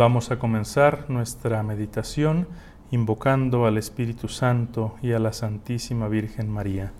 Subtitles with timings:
[0.00, 2.48] Vamos a comenzar nuestra meditación
[2.90, 6.94] invocando al Espíritu Santo y a la Santísima Virgen María.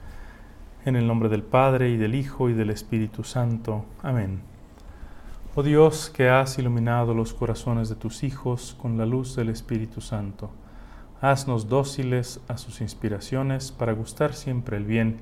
[0.84, 3.87] En el nombre del Padre y del Hijo y del Espíritu Santo.
[4.02, 4.43] Amén.
[5.55, 10.03] Oh Dios, que has iluminado los corazones de tus hijos con la luz del Espíritu
[10.03, 10.51] Santo,
[11.23, 15.21] haznos dóciles a sus inspiraciones para gustar siempre el bien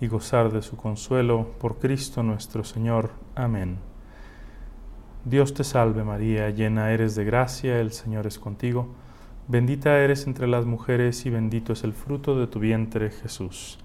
[0.00, 3.12] y gozar de su consuelo por Cristo nuestro Señor.
[3.36, 3.89] Amén.
[5.24, 8.88] Dios te salve María, llena eres de gracia, el Señor es contigo,
[9.48, 13.78] bendita eres entre las mujeres y bendito es el fruto de tu vientre Jesús.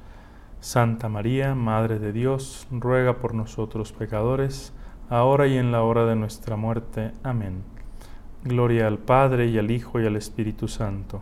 [0.61, 4.71] Santa María, Madre de Dios, ruega por nosotros pecadores,
[5.09, 7.11] ahora y en la hora de nuestra muerte.
[7.21, 7.63] Amén.
[8.45, 11.21] Gloria al Padre y al Hijo y al Espíritu Santo,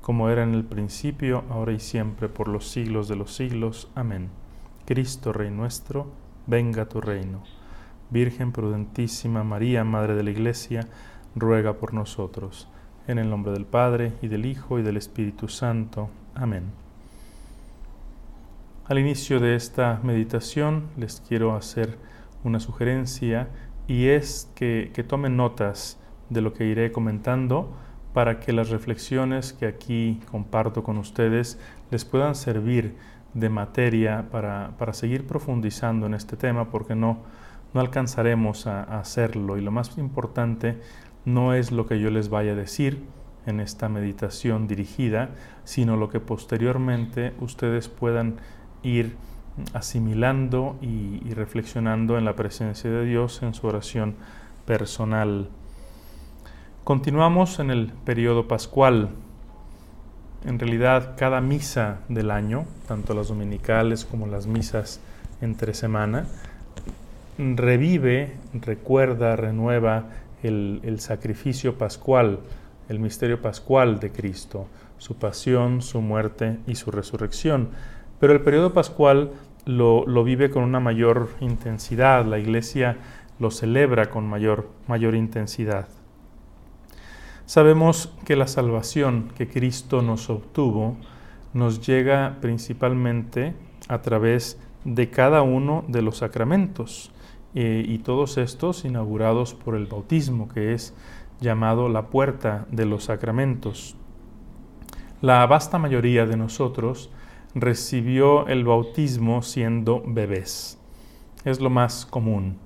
[0.00, 3.90] como era en el principio, ahora y siempre, por los siglos de los siglos.
[3.94, 4.30] Amén.
[4.86, 6.06] Cristo Rey nuestro,
[6.46, 7.59] venga tu reino.
[8.10, 10.88] Virgen prudentísima María, Madre de la Iglesia,
[11.34, 12.68] ruega por nosotros.
[13.06, 16.10] En el nombre del Padre, y del Hijo, y del Espíritu Santo.
[16.34, 16.64] Amén.
[18.86, 21.96] Al inicio de esta meditación les quiero hacer
[22.42, 23.48] una sugerencia
[23.86, 27.72] y es que, que tomen notas de lo que iré comentando
[28.12, 31.58] para que las reflexiones que aquí comparto con ustedes
[31.90, 32.96] les puedan servir
[33.34, 37.18] de materia para, para seguir profundizando en este tema, porque no,
[37.72, 39.56] no alcanzaremos a, hacerlo.
[39.56, 40.78] Y lo más importante
[41.24, 43.04] no es lo que yo les vaya a decir
[43.46, 45.30] en esta meditación dirigida,
[45.64, 48.36] sino lo que posteriormente ustedes puedan
[48.82, 49.16] ir
[49.74, 54.14] asimilando y, y, reflexionando en la presencia de Dios en su oración
[54.64, 55.48] personal.
[56.84, 59.10] Continuamos en el periodo pascual.
[60.44, 65.00] En realidad, cada misa del año, tanto las dominicales como las misas
[65.42, 66.26] entre semana,
[67.56, 70.08] revive, recuerda, renueva
[70.42, 72.40] el, sacrificio pascual,
[72.88, 74.66] el misterio pascual de Cristo,
[74.98, 77.70] su pasión, su muerte y su resurrección.
[78.18, 79.32] Pero el periodo pascual
[79.64, 82.96] lo, vive con una mayor intensidad, la iglesia
[83.38, 85.88] lo celebra con mayor, mayor intensidad.
[87.46, 90.96] Sabemos que la salvación que Cristo nos obtuvo
[91.52, 93.54] nos llega principalmente
[93.88, 97.10] a través de cada uno de los sacramentos.
[97.54, 100.94] Eh, y todos estos inaugurados por el bautismo, que es
[101.40, 103.96] llamado la puerta de los sacramentos.
[105.20, 107.10] La vasta mayoría de nosotros
[107.54, 110.78] recibió el bautismo siendo bebés.
[111.44, 112.56] Es lo más común.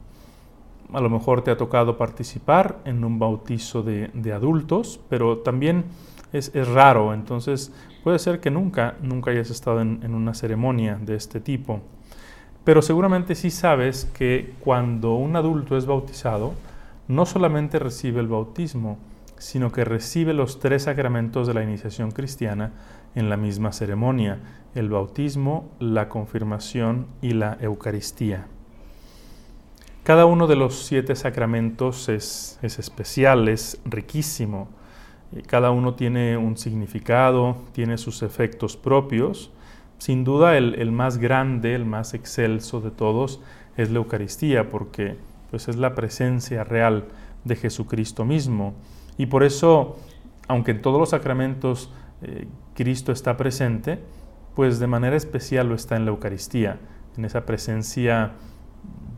[0.93, 5.87] A lo mejor te ha tocado participar en un bautizo de, adultos, pero también
[6.33, 11.41] es, raro, entonces puede ser que nunca, nunca hayas estado en una ceremonia de este
[11.41, 11.81] tipo.
[12.65, 16.55] Pero seguramente sí sabes que cuando un adulto es bautizado,
[17.09, 18.99] no solamente recibe el bautismo,
[19.37, 22.73] sino que recibe los tres sacramentos de la iniciación cristiana
[23.15, 24.39] en la misma ceremonia,
[24.75, 28.47] el bautismo, la confirmación y la Eucaristía.
[30.03, 34.69] Cada uno de los siete sacramentos es, especial, es riquísimo.
[35.47, 39.51] Cada uno tiene un significado, tiene sus efectos propios
[39.99, 43.41] sin duda el, más grande, el más excelso de todos
[43.77, 45.16] es la Eucaristía, porque
[45.50, 47.05] pues, es la presencia real
[47.44, 48.75] de Jesucristo mismo.
[49.16, 49.97] Y por eso,
[50.49, 51.91] aunque en todos los sacramentos
[52.22, 54.00] eh, Cristo está presente,
[54.55, 56.78] pues de manera especial lo está en la Eucaristía,
[57.16, 58.32] en esa presencia,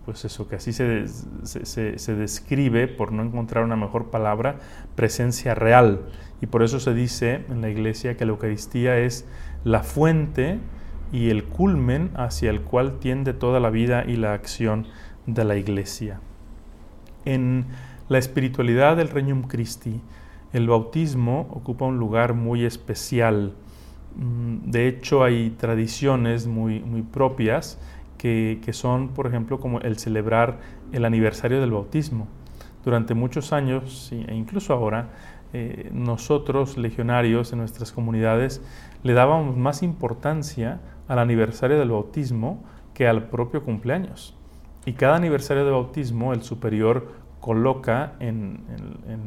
[0.04, 1.06] pues eso que así se,
[1.44, 4.56] se, describe, por no encontrar una mejor palabra,
[4.94, 6.02] presencia real.
[6.40, 9.26] Y por eso se dice en la iglesia que la Eucaristía es
[9.66, 10.60] la fuente
[11.10, 14.86] y el culmen hacia el cual tiende toda la vida y la acción
[15.26, 16.20] de la Iglesia.
[17.24, 17.66] En
[18.08, 20.00] la espiritualidad del Regnum Christi,
[20.52, 23.54] el bautismo ocupa un lugar muy especial.
[24.14, 27.80] Mm, de hecho, hay tradiciones muy, muy propias
[28.18, 30.60] que, son, por ejemplo, como el celebrar
[30.92, 32.28] el aniversario del bautismo.
[32.84, 35.10] Durante muchos años, e incluso ahora,
[35.52, 38.62] eh, nosotros, legionarios en nuestras comunidades,
[39.02, 42.64] le dábamos más importancia al aniversario del bautismo
[42.94, 44.36] que al propio cumpleaños.
[44.84, 48.64] Y cada aniversario de bautismo el superior coloca en,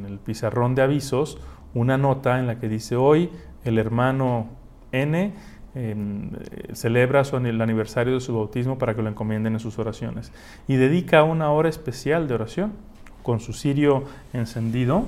[0.08, 1.38] el pizarrón de avisos
[1.74, 3.30] una nota en la que dice hoy
[3.64, 4.48] el hermano
[4.92, 5.34] N
[5.76, 6.32] em,
[6.74, 10.32] celebra el aniversario de su bautismo para que lo encomienden en sus oraciones.
[10.68, 12.74] Y dedica una hora especial de oración
[13.22, 15.06] con su cirio encendido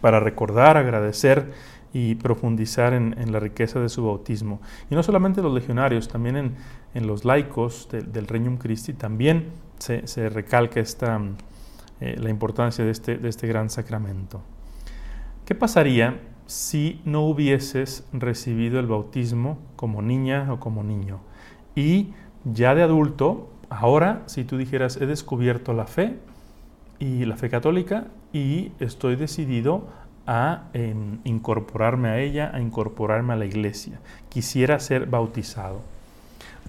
[0.00, 1.52] para recordar, agradecer
[1.92, 4.60] y profundizar en, la riqueza de su bautismo.
[4.90, 6.54] Y no solamente los legionarios, también
[6.94, 11.20] en, los laicos del Regnum Christi también se, recalca esta,
[12.00, 14.42] eh, la importancia de este, de este gran sacramento.
[15.44, 21.20] ¿Qué pasaría si no hubieses recibido el bautismo como niña o como niño?
[21.74, 22.12] Y
[22.44, 26.18] ya de adulto, ahora, si tú dijeras, he descubierto la fe
[26.98, 29.88] y la fe católica y estoy decidido
[30.30, 33.98] a em, incorporarme a ella, a incorporarme a la iglesia.
[34.28, 35.80] Quisiera ser bautizado.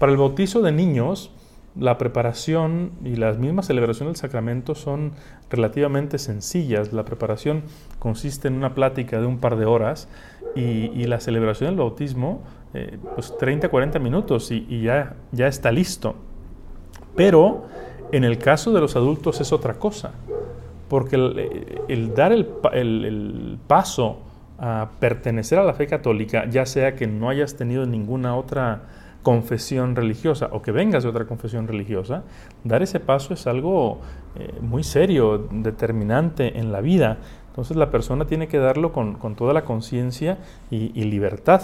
[0.00, 1.30] Para el bautizo de niños,
[1.78, 5.12] la preparación y la misma celebración del sacramento son
[5.48, 6.92] relativamente sencillas.
[6.92, 7.62] La preparación
[8.00, 10.08] consiste en una plática de un par de horas
[10.56, 12.42] y, la celebración del bautismo,
[12.74, 16.16] eh, pues 30, 40 minutos y, ya, ya está listo.
[17.14, 17.68] Pero
[18.10, 20.14] en el caso de los adultos es otra cosa,
[20.92, 21.16] porque
[21.88, 24.18] el, dar el, el paso
[24.58, 28.82] a pertenecer a la fe católica, ya sea que no hayas tenido ninguna otra
[29.22, 32.24] confesión religiosa o que vengas de otra confesión religiosa,
[32.62, 34.00] dar ese paso es algo
[34.36, 37.16] eh, muy serio, determinante en la vida.
[37.48, 40.36] Entonces la persona tiene que darlo con, toda la conciencia
[40.70, 41.62] y, libertad.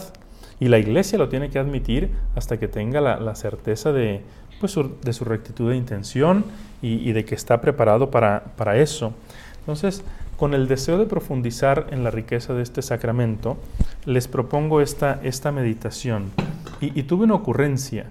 [0.60, 4.22] Y la iglesia lo tiene que admitir hasta que tenga la, certeza de,
[4.60, 6.44] pues, de su rectitud de intención
[6.82, 9.12] y, de que está preparado para, para eso.
[9.60, 10.02] Entonces,
[10.36, 13.56] con el deseo de profundizar en la riqueza de este sacramento,
[14.04, 16.30] les propongo esta, esta meditación.
[16.80, 18.06] Y, tuve una ocurrencia,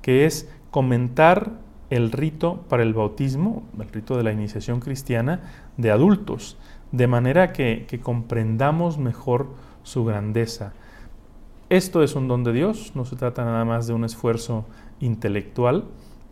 [0.00, 1.50] que es comentar
[1.90, 5.40] el rito para el bautismo, el rito de la iniciación cristiana
[5.76, 6.56] de adultos,
[6.92, 9.48] de manera que comprendamos mejor
[9.82, 10.72] su grandeza.
[11.74, 14.64] Esto es un don de Dios, no se trata nada más de un esfuerzo
[15.00, 15.86] intelectual,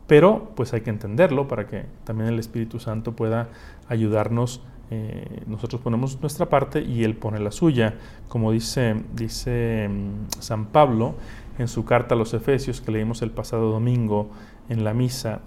[0.07, 3.49] pero pues hay que entenderlo para que también el Espíritu Santo pueda
[3.89, 4.63] ayudarnos
[4.93, 7.97] eh, nosotros ponemos nuestra parte y Él pone la suya,
[8.29, 11.17] como dice, dice mm, San Pablo
[11.59, 14.31] en su carta a los Efesios que leímos el pasado domingo
[14.69, 15.41] en la misa,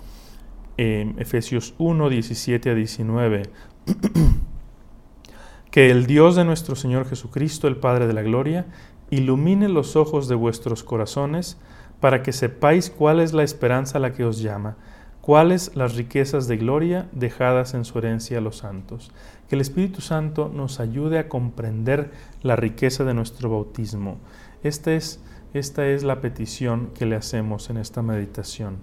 [0.75, 3.43] Efesios 1, 17 a 19,
[5.71, 8.65] que el Dios de nuestro Señor Jesucristo, el Padre de la Gloria,
[9.09, 11.57] ilumine los ojos de vuestros corazones
[11.99, 14.77] para que sepáis cuál es la esperanza a la que os llama
[15.25, 19.11] cuáles las riquezas de gloria dejadas en su herencia a los santos.
[19.49, 22.11] Que el Espíritu Santo nos ayude a comprender
[22.43, 24.19] la riqueza de nuestro bautismo.
[24.61, 25.19] Esta es,
[25.55, 28.77] esta es la petición que le hacemos en esta meditación.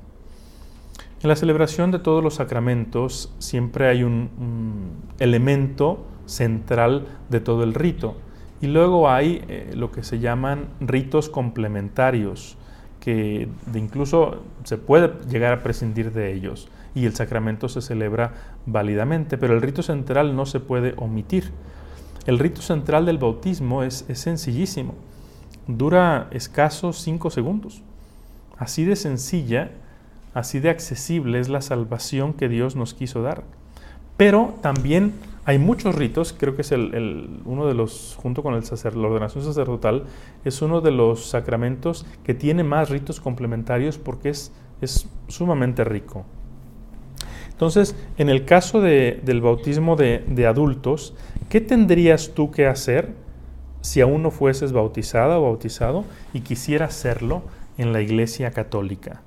[1.22, 4.90] En la celebración de todos los sacramentos siempre hay un,
[5.20, 8.16] elemento central de todo el rito
[8.62, 12.56] y luego hay eh, lo que se llaman ritos complementarios
[13.00, 18.32] que de incluso se puede llegar a prescindir de ellos y el sacramento se celebra
[18.64, 21.50] válidamente, pero el rito central no se puede omitir.
[22.26, 24.94] El rito central del bautismo es, es sencillísimo,
[25.66, 27.82] dura escasos cinco segundos.
[28.58, 29.72] Así de sencilla,
[30.34, 33.42] así de accesible es la salvación que Dios nos quiso dar.
[34.16, 35.14] Pero también
[35.44, 39.44] hay muchos ritos, creo que es el, uno de los, junto con el la ordenación
[39.44, 40.04] sacerdotal,
[40.44, 46.24] es uno de los sacramentos que tiene más ritos complementarios porque es, es sumamente rico.
[47.50, 51.14] Entonces, en el caso del bautismo de, de, adultos,
[51.48, 53.12] ¿qué tendrías tú que hacer
[53.80, 57.42] si aún no fueses bautizada o bautizado y quisieras hacerlo
[57.78, 59.22] en la Iglesia Católica?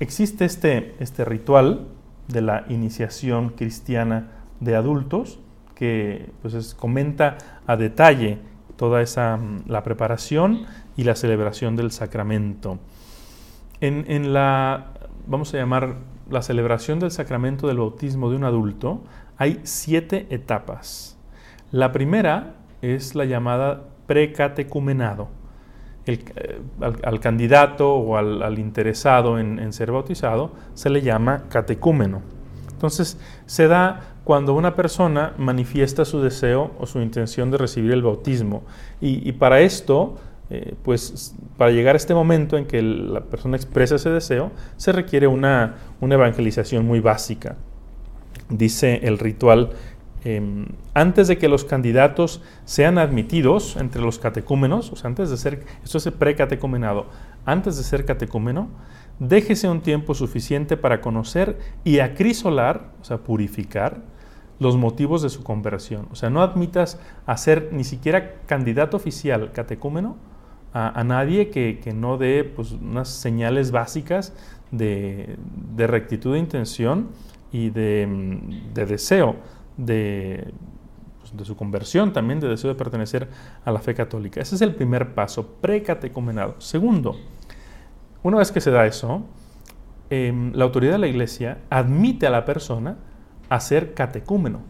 [0.00, 1.86] Existe este, este ritual
[2.28, 5.40] de la iniciación cristiana de adultos
[5.74, 8.38] que pues comenta a detalle
[8.76, 12.78] toda esa mm, la preparación y la celebración del sacramento.
[13.80, 14.92] En, en, la,
[15.26, 15.96] vamos a llamar,
[16.30, 19.02] la celebración del sacramento del bautismo de un adulto,
[19.36, 21.18] hay siete etapas.
[21.72, 25.28] La primera es la llamada precatecumenado.
[26.06, 32.22] El, eh, al, candidato o al, interesado en, en ser bautizado se le llama catecúmeno.
[32.72, 38.00] Entonces, se da cuando una persona manifiesta su deseo o su intención de recibir el
[38.00, 38.62] bautismo.
[39.00, 40.18] Y, para esto,
[40.50, 44.92] eh, pues para llegar a este momento en que la persona expresa ese deseo, se
[44.92, 47.56] requiere una, evangelización muy básica.
[48.48, 49.70] Dice el ritual,
[50.22, 55.38] em, antes de que los candidatos sean admitidos entre los catecúmenos, o sea, antes de
[55.38, 57.06] ser, esto es precatecumenado,
[57.46, 58.68] antes de ser catecúmeno,
[59.18, 64.19] déjese un tiempo suficiente para conocer y acrisolar, o sea, purificar,
[64.60, 66.06] los motivos de su conversión.
[66.12, 70.16] O sea, no admitas a ser ni siquiera candidato oficial catecúmeno
[70.72, 74.32] a, nadie que, no dé pues, unas señales básicas
[74.70, 75.36] de,
[75.76, 77.08] rectitud de intención
[77.50, 78.06] y de,
[78.74, 79.36] deseo
[79.76, 80.52] de,
[81.20, 83.28] pues, de, su conversión, también de deseo de pertenecer
[83.64, 84.40] a la fe católica.
[84.40, 86.54] Ese es el primer paso, precatecumenado.
[86.58, 87.16] Segundo,
[88.22, 89.24] una vez que se da eso,
[90.10, 92.98] em, la autoridad de la iglesia admite a la persona
[93.50, 94.62] a ser catecúmeno,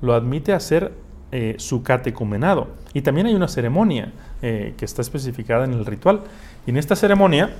[0.00, 0.92] lo admite a ser
[1.34, 2.68] eh, su catecumenado.
[2.92, 4.12] Y también hay una ceremonia
[4.42, 6.22] eh, que está especificada en el ritual.
[6.66, 7.54] Y en esta ceremonia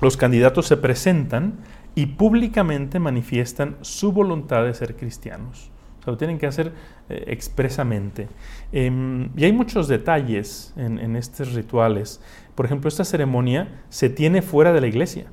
[0.00, 1.54] los candidatos se presentan
[1.94, 5.70] y públicamente manifiestan su voluntad de ser cristianos.
[6.00, 6.72] O sea, lo tienen que hacer
[7.08, 8.28] eh, expresamente.
[8.72, 12.20] Em, y hay muchos detalles en, en estos rituales.
[12.54, 15.26] Por ejemplo, esta ceremonia se tiene fuera de la iglesia.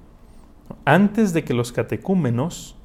[0.85, 2.77] Antes de que los catecúmenos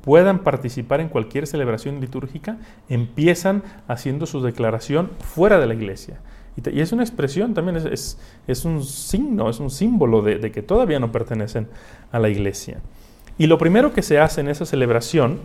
[0.00, 6.20] puedan participar en cualquier celebración litúrgica, empiezan haciendo su declaración fuera de la iglesia.
[6.56, 10.98] Y, es una expresión también, es, es, un signo, es un símbolo de, que todavía
[10.98, 11.68] no pertenecen
[12.12, 12.80] a la iglesia.
[13.38, 15.40] Y lo primero que se hace en esa celebración,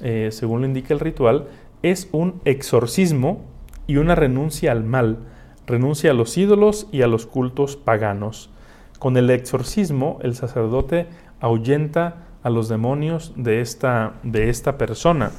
[0.00, 1.48] eh, según lo indica el ritual,
[1.82, 3.44] es un exorcismo
[3.88, 5.18] y una renuncia al mal,
[5.66, 8.50] renuncia a los ídolos y a los cultos paganos.
[9.00, 11.08] Con el exorcismo, el sacerdote
[11.40, 15.30] ahuyenta a los demonios de esta, de esta persona.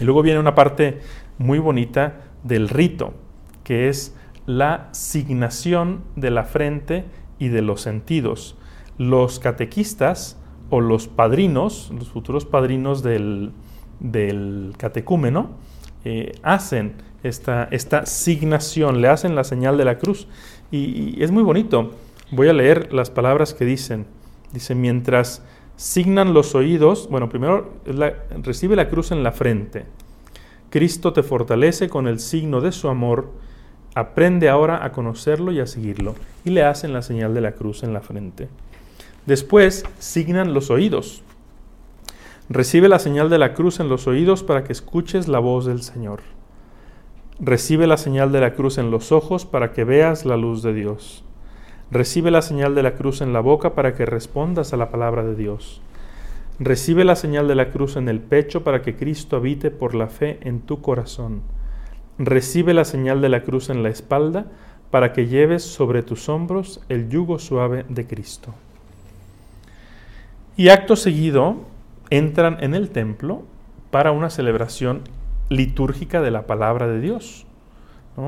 [0.00, 1.00] Y luego viene una parte
[1.38, 3.14] muy bonita del rito,
[3.62, 4.14] que es
[4.46, 7.04] la signación de la frente
[7.38, 8.56] y de los sentidos.
[8.98, 10.38] Los catequistas
[10.70, 13.52] o los padrinos, los futuros padrinos del,
[14.76, 15.50] catecúmeno,
[16.04, 20.28] eh, hacen esta, esta signación, le hacen la señal de la cruz.
[20.70, 21.92] Y, es muy bonito.
[22.30, 24.06] Voy a leer las palabras que dicen.
[24.52, 25.42] Dice, mientras
[25.76, 27.72] signan los oídos, bueno, primero
[28.42, 29.86] recibe la cruz en la frente.
[30.70, 33.30] Cristo te fortalece con el signo de su amor
[33.94, 36.16] Aprende ahora a conocerlo y a seguirlo.
[36.44, 38.48] Y le hacen la señal de la cruz en la frente.
[39.24, 41.22] Después signan los oídos.
[42.48, 45.82] Recibe la señal de la cruz en los oídos para que escuches la voz del
[45.82, 46.20] Señor.
[47.38, 50.74] Recibe la señal de la cruz en los ojos para que veas la luz de
[50.74, 51.24] Dios.
[51.90, 55.22] Recibe la señal de la cruz en la boca para que respondas a la palabra
[55.22, 55.80] de Dios.
[56.58, 60.08] Recibe la señal de la cruz en el pecho para que Cristo habite por la
[60.08, 61.42] fe en tu corazón
[62.18, 64.46] recibe la señal de la cruz en la espalda
[64.90, 68.54] para que lleves sobre tus hombros el yugo suave de Cristo.
[70.56, 71.56] Y acto seguido
[72.10, 73.42] entran en el templo
[73.90, 75.02] para una celebración
[75.48, 77.46] litúrgica de la palabra de Dios.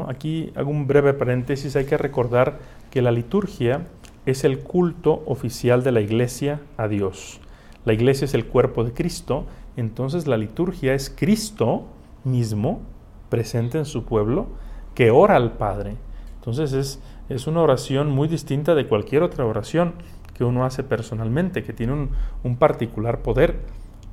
[0.08, 2.58] Aquí hago un breve paréntesis, hay que recordar
[2.90, 3.86] que la liturgia
[4.24, 7.40] es el culto oficial de la iglesia a Dios.
[7.84, 11.86] La iglesia es el cuerpo de Cristo, entonces la liturgia es Cristo
[12.24, 12.80] mismo
[13.28, 14.48] presente en su pueblo
[14.94, 15.94] que ora al Padre.
[16.34, 19.94] Entonces es, es una oración muy distinta de cualquier otra oración
[20.34, 22.08] que uno hace personalmente, que tiene
[22.42, 23.60] un, particular poder.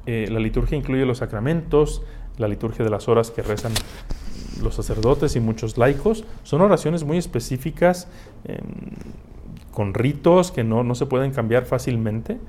[0.05, 2.03] Eh, la liturgia incluye los sacramentos,
[2.37, 3.73] la liturgia de las horas que rezan
[4.63, 6.24] los sacerdotes y muchos laicos.
[6.43, 8.08] Son oraciones muy específicas,
[8.46, 8.58] em,
[9.72, 12.39] con ritos que no, no, se pueden cambiar fácilmente,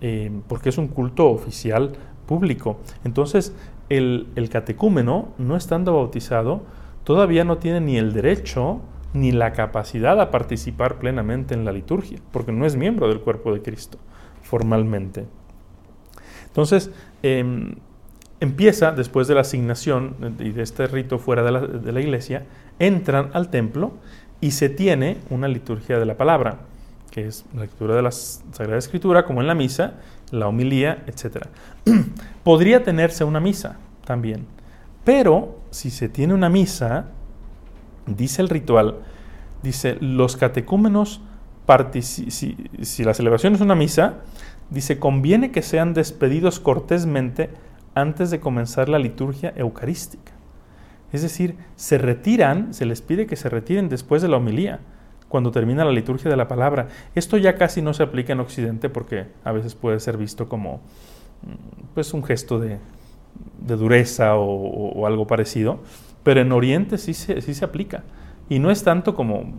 [0.00, 1.92] em, porque es un culto oficial
[2.26, 2.78] público.
[3.04, 3.54] Entonces,
[3.88, 6.62] el, catecúmeno, no estando bautizado,
[7.04, 8.80] todavía no tiene ni el derecho
[9.12, 13.52] ni la capacidad a participar plenamente en la liturgia, porque no es miembro del cuerpo
[13.52, 13.98] de Cristo
[14.42, 15.26] formalmente.
[16.46, 16.90] Entonces,
[17.22, 17.76] em,
[18.44, 22.44] empieza, después de la asignación y de este rito fuera de la, de la, iglesia,
[22.78, 23.92] entran al templo
[24.40, 26.58] y se tiene una liturgia de la palabra,
[27.10, 29.94] que es la lectura de la Sagrada Escritura, como en la misa,
[30.30, 31.46] la homilía, etc.
[32.44, 34.46] Podría tenerse una misa también,
[35.04, 37.06] pero si se tiene una misa,
[38.06, 38.96] dice el ritual,
[39.62, 41.20] dice, los catecúmenos,
[42.00, 44.16] si, si la celebración es una misa,
[44.70, 47.50] dice, conviene que sean despedidos cortésmente
[47.94, 50.32] antes de comenzar la liturgia eucarística.
[51.12, 54.80] Es decir, se retiran, se les pide que se retiren después de la homilía
[55.28, 56.88] cuando termina la liturgia de la palabra.
[57.14, 60.76] Esto ya casi no se aplica en Occidente porque a veces puede ser visto como
[61.42, 62.78] mm, pues, un gesto de,
[63.60, 65.80] dureza o, algo parecido,
[66.22, 68.04] pero en Oriente sí se, sí se aplica.
[68.48, 69.52] Y no es tanto como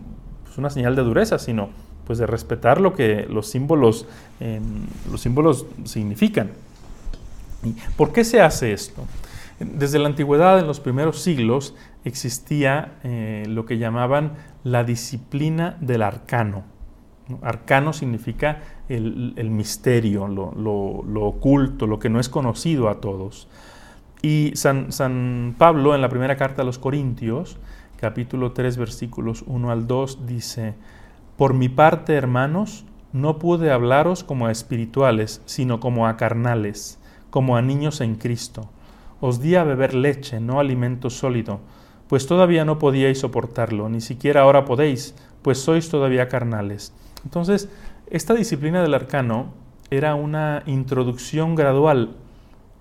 [0.44, 1.70] pues, una señal de dureza, sino
[2.06, 4.06] pues de respetar lo que los símbolos,
[4.40, 6.52] em, los símbolos significan.
[7.96, 9.04] ¿Por qué se hace esto?
[9.58, 16.02] Desde la antigüedad, en los primeros siglos, existía eh, lo que llamaban la disciplina del
[16.02, 16.64] arcano.
[17.42, 23.48] Arcano significa el, misterio, lo, oculto, lo que no es conocido a todos.
[24.22, 27.58] Y San, San, Pablo en la primera carta a los Corintios,
[27.96, 30.74] capítulo 3, versículos 1 al 2, dice,
[31.36, 36.98] Por mi parte, hermanos, no pude hablaros como a espirituales, sino como a carnales,
[37.36, 38.70] como a niños en Cristo
[39.20, 41.60] os di a beber leche, no alimento sólido,
[42.08, 46.94] pues todavía no podíais soportarlo, ni siquiera ahora podéis, pues sois todavía carnales.
[47.24, 47.68] Entonces,
[48.08, 49.52] esta disciplina del arcano
[49.90, 52.16] era una introducción gradual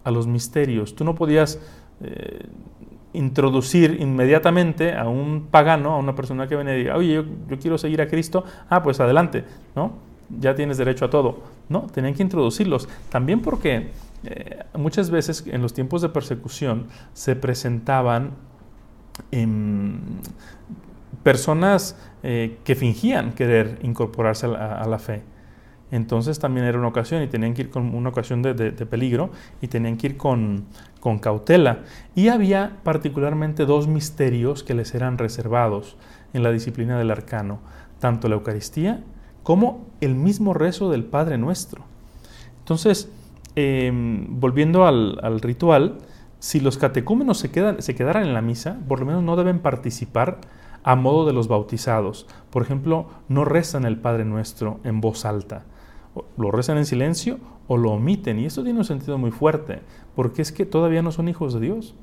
[0.05, 0.95] a los misterios.
[0.95, 1.59] Tú no podías
[1.99, 2.47] eh,
[3.11, 7.77] introducir inmediatamente a un pagano, a una persona que viene y diga, oye, yo, quiero
[7.77, 9.43] seguir a Cristo, ah, pues adelante,
[9.75, 10.15] ¿no?
[10.29, 11.43] Ya tienes derecho a todo.
[11.67, 12.87] No, tenían que introducirlos.
[13.09, 13.91] También porque
[14.25, 18.31] eh, muchas veces en los tiempos de persecución se presentaban
[21.23, 25.23] personas eh, que fingían querer incorporarse a la fe
[25.91, 29.29] entonces también era una ocasión y tenían que ir con una ocasión de, peligro
[29.61, 30.65] y tenían que ir con,
[31.21, 31.83] cautela.
[32.15, 35.97] Y había particularmente dos misterios que les eran reservados
[36.33, 37.59] en la disciplina del arcano,
[37.99, 39.03] tanto la Eucaristía
[39.43, 41.83] como el mismo rezo del Padre Nuestro.
[42.59, 43.09] Entonces,
[43.55, 45.97] em, volviendo al, ritual,
[46.39, 49.59] si los catecúmenos se, quedan, se quedaran en la misa, por lo menos no deben
[49.59, 50.39] participar
[50.83, 52.27] a modo de los bautizados.
[52.49, 55.65] Por ejemplo, no rezan el Padre Nuestro en voz alta
[56.37, 58.39] lo rezan en silencio o lo omiten.
[58.39, 59.81] Y esto tiene un sentido muy fuerte,
[60.15, 61.95] porque es que todavía no son hijos de Dios.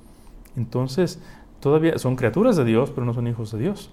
[0.56, 1.20] Entonces,
[1.60, 3.90] todavía son criaturas de Dios, pero no son hijos de Dios.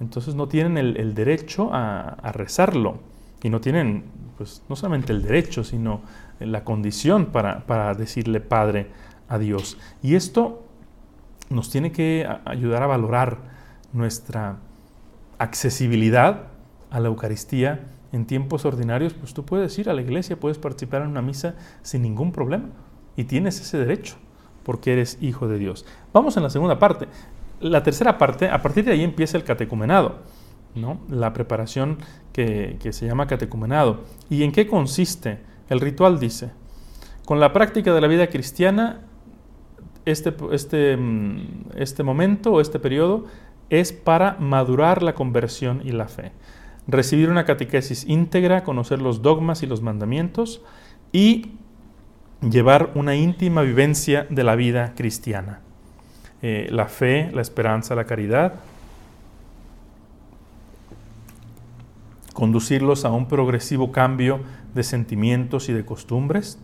[0.00, 2.98] Entonces no tienen el, derecho a, rezarlo.
[3.42, 4.04] Y no tienen,
[4.36, 6.00] pues, no solamente el derecho, sino
[6.40, 8.90] la condición para, para decirle Padre
[9.28, 9.78] a Dios.
[10.02, 10.64] Y esto
[11.48, 13.38] nos tiene que ayudar a valorar
[13.92, 14.58] nuestra
[15.38, 16.48] accesibilidad
[16.90, 21.02] a la Eucaristía en tiempos ordinarios, pues tú puedes ir a la iglesia, puedes participar
[21.02, 22.68] en una misa sin ningún problema
[23.16, 24.16] y tienes ese derecho
[24.64, 25.86] porque eres hijo de Dios.
[26.12, 27.06] Vamos en la segunda parte.
[27.60, 30.20] La tercera parte, a partir de ahí empieza el catecumenado,
[30.74, 31.00] ¿no?
[31.08, 31.98] la preparación
[32.32, 34.04] que, se llama catecumenado.
[34.28, 35.38] ¿Y en qué consiste?
[35.70, 36.50] El ritual dice,
[37.24, 39.00] con la práctica de la vida cristiana,
[40.04, 43.24] este, este, mm, este momento o este periodo
[43.70, 46.32] es para madurar la conversión y la fe
[46.90, 50.62] recibir una catequesis íntegra, conocer los dogmas y los mandamientos
[51.12, 51.52] y
[52.40, 55.60] llevar una íntima vivencia de la vida cristiana.
[56.42, 58.54] Eh, la fe, la esperanza, la caridad,
[62.32, 64.40] conducirlos a un progresivo cambio
[64.74, 66.58] de sentimientos y de costumbres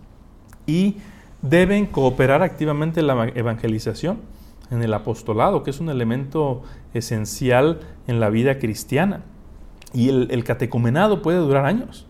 [0.67, 0.97] y
[1.43, 4.19] deben cooperar activamente en la evangelización,
[4.71, 9.23] en el apostolado, que es un elemento esencial en la vida cristiana.
[9.93, 12.07] Y el, catecumenado puede durar años,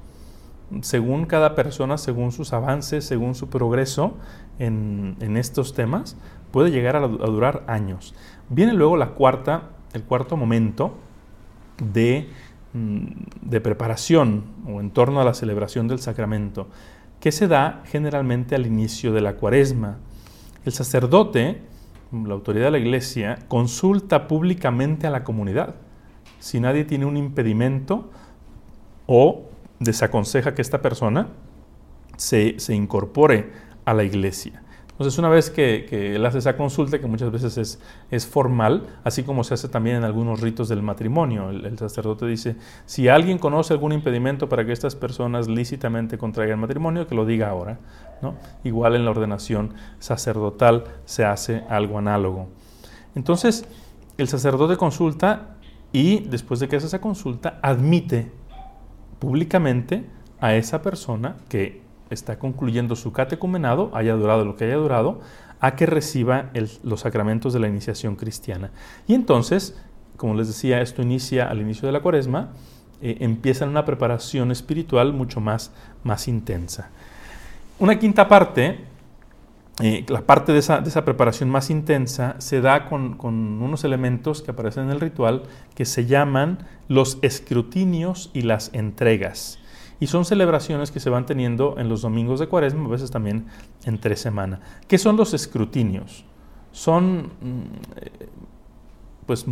[0.81, 4.15] según cada persona, según sus avances, según su progreso
[4.59, 6.17] en, estos temas,
[6.51, 8.15] puede llegar a, durar años.
[8.49, 10.95] Viene luego la cuarta, el cuarto momento
[11.93, 12.29] de,
[12.73, 16.69] de preparación o en torno a la celebración del sacramento,
[17.21, 19.99] que se da generalmente al inicio de la cuaresma.
[20.65, 21.63] El sacerdote,
[22.13, 25.77] la autoridad de la iglesia, consulta públicamente a la comunidad
[26.39, 28.11] si nadie tiene un impedimento
[29.07, 29.47] o
[29.79, 31.29] desaconseja que esta persona
[32.17, 33.53] se, incorpore
[33.85, 34.63] a la iglesia.
[34.97, 37.79] Entonces, una vez que, él hace esa consulta, que muchas veces
[38.11, 42.57] es, formal, así como se hace también en algunos ritos del matrimonio, el, sacerdote dice,
[42.87, 47.51] si alguien conoce algún impedimento para que estas personas lícitamente contraigan matrimonio, que lo diga
[47.51, 47.79] ahora.
[48.23, 48.37] ¿no?
[48.65, 52.49] Igual en la ordenación sacerdotal se hace algo análogo.
[53.15, 53.67] Entonces,
[54.17, 55.57] el sacerdote consulta
[55.93, 58.33] y después de que hace esa consulta, admite
[59.19, 60.07] públicamente
[60.41, 65.21] a esa persona que está concluyendo su catecumenado, haya durado lo que haya durado,
[65.61, 66.51] a que reciba
[66.83, 68.71] los sacramentos de la iniciación cristiana.
[69.07, 69.77] Y entonces,
[70.17, 72.51] como les decía, esto inicia al inicio de la cuaresma,
[73.03, 75.73] eh, empieza una preparación espiritual mucho más,
[76.05, 76.91] más intensa.
[77.79, 78.85] Una quinta parte
[79.83, 84.85] eh, la parte de esa, preparación más intensa se da con, unos elementos que aparecen
[84.85, 85.43] en el ritual
[85.75, 89.59] que se llaman los escrutinios y las entregas.
[89.99, 93.47] Y son celebraciones que se van teniendo en los domingos de cuaresma, a veces también
[93.85, 94.61] entre semana.
[94.89, 96.25] ¿Qué son los escrutinios?
[96.73, 97.63] Son mm,
[99.27, 99.47] pues,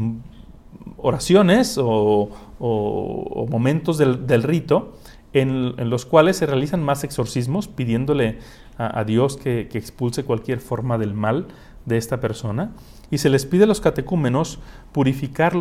[0.99, 2.31] oraciones o,
[3.51, 4.95] momentos del, rito
[5.33, 8.39] en, los cuales se realizan más exorcismos pidiéndole
[8.79, 11.47] a, Dios que, expulse cualquier forma del mal
[11.87, 12.73] de esta persona.
[13.11, 14.59] Y se les pide a los catecúmenos
[14.93, 15.55] purificar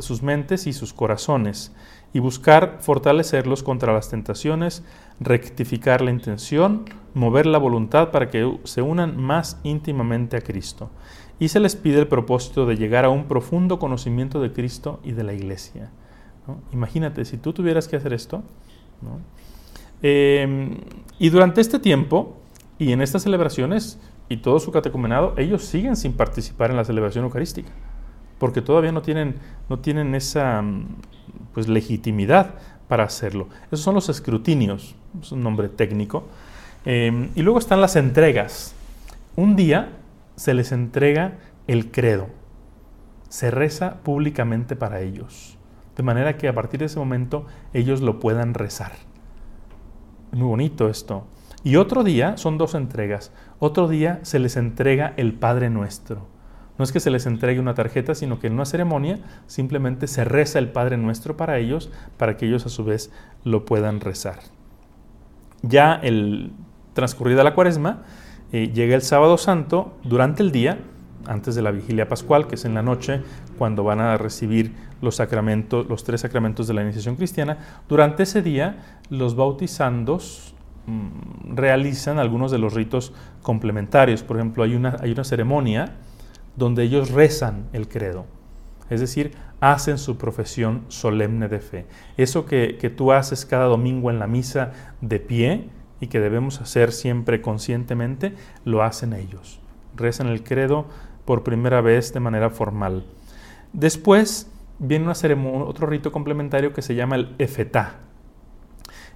[0.00, 1.72] sus mentes y sus corazones
[2.14, 4.84] y buscar fortalecerlos contra las tentaciones,
[5.18, 10.90] rectificar la intención, mover la voluntad para que se unan más íntimamente a Cristo.
[11.40, 15.10] Y se les pide el propósito de llegar a un profundo conocimiento de Cristo y
[15.10, 15.90] de la Iglesia.
[16.72, 18.44] Imagínate, si tú tuvieras que hacer esto,
[20.00, 20.78] eh,
[21.18, 22.36] y durante este tiempo,
[22.78, 23.98] y en estas celebraciones
[24.28, 27.70] y todo su catecumenado, ellos siguen sin participar en la celebración eucarística,
[28.38, 29.34] porque todavía no tienen,
[29.68, 30.62] no tienen esa
[31.54, 32.54] pues, legitimidad
[32.88, 33.48] para hacerlo.
[33.66, 36.24] Esos son los escrutinios, es un nombre técnico.
[36.84, 38.74] Em, y luego están las entregas.
[39.36, 39.88] un día
[40.36, 42.28] se les entrega el credo.
[43.28, 45.56] Se reza públicamente para ellos.
[45.96, 48.92] De manera que a partir de ese momento ellos lo puedan rezar.
[50.32, 51.26] Muy bonito esto.
[51.64, 56.26] Y otro día, son dos entregas, otro día se les entrega el Padre Nuestro.
[56.78, 60.24] No es que se les entregue una tarjeta, sino que en una ceremonia simplemente se
[60.24, 63.12] reza el Padre Nuestro para ellos, para que ellos a su vez
[63.44, 64.40] lo puedan rezar.
[65.62, 66.52] Ya el
[66.94, 68.02] transcurrida la cuaresma,
[68.52, 70.78] eh, llega el sábado santo durante el día,
[71.26, 73.22] antes de la vigilia pascual, que es en la noche,
[73.58, 77.58] cuando van a recibir los sacramentos, los tres sacramentos de la iniciación cristiana.
[77.88, 80.54] Durante ese día, los bautizandos
[80.86, 84.22] mm, realizan algunos de los ritos complementarios.
[84.22, 85.96] Por ejemplo, hay una, hay una ceremonia
[86.56, 88.26] donde ellos rezan el credo.
[88.90, 91.86] Es decir, hacen su profesión solemne de fe.
[92.16, 95.68] Eso que, que tú haces cada domingo en la misa de pie
[96.00, 99.60] y que debemos hacer siempre conscientemente, lo hacen ellos.
[99.96, 100.86] Rezan el credo
[101.24, 103.04] por primera vez de manera formal.
[103.72, 107.96] Después viene una ceremonia, otro rito complementario que se llama el efetá.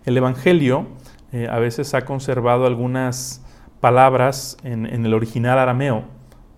[0.05, 0.87] El Evangelio
[1.33, 3.44] eh, a veces ha conservado algunas
[3.81, 6.05] palabras en, el original arameo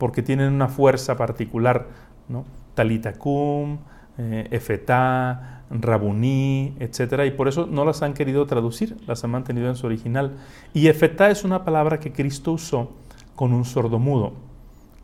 [0.00, 1.86] porque tienen una fuerza particular,
[2.26, 2.46] ¿no?
[2.74, 3.80] Talitakum,
[4.16, 7.26] eh, efetá, rabuní, etc.
[7.26, 10.38] Y por eso no las han querido traducir, las han mantenido en su original.
[10.72, 12.92] Y efetá es una palabra que Cristo usó
[13.36, 14.32] con un sordomudo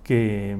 [0.02, 0.56] que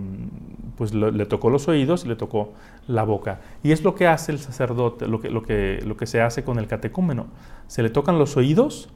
[0.77, 2.53] pues le tocó los oídos y le tocó
[2.87, 3.41] la boca.
[3.63, 6.67] Y es lo que hace el sacerdote, lo que, lo que se hace con el
[6.67, 7.29] catecúmeno.
[7.69, 8.91] Se le tocan los oídos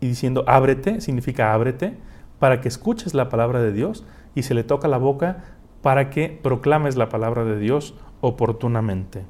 [0.00, 1.96] y diciendo ábrete, significa ábrete,
[2.42, 5.44] para que escuches la palabra de Dios, y se le toca la boca
[5.82, 9.24] para que proclames la palabra de Dios oportunamente.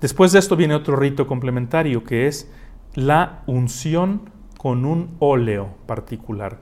[0.00, 2.50] Después de esto viene otro rito complementario que es
[2.94, 6.58] la unción con un óleo particular.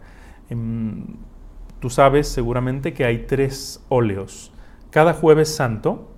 [0.48, 1.04] Em,
[1.82, 4.52] Tú sabes seguramente que hay tres óleos.
[4.90, 6.12] Cada jueves santo,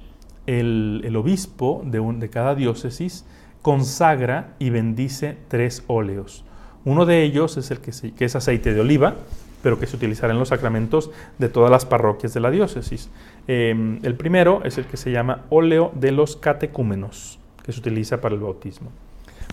[0.45, 3.25] el, obispo de, de cada diócesis
[3.63, 6.45] consagra y bendice tres óleos.
[6.85, 9.17] Uno de ellos es el que, es aceite de oliva,
[9.65, 13.11] pero que se utilizará en los sacramentos de todas las parroquias de la diócesis.
[13.49, 18.21] Em, el primero es el que se llama óleo de los catecúmenos, que se utiliza
[18.21, 18.91] para el bautismo.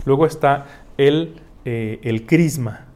[0.04, 0.66] Luego está
[0.98, 2.88] el, eh, el crisma,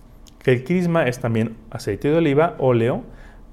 [0.44, 3.04] que el crisma es también aceite de oliva, óleo,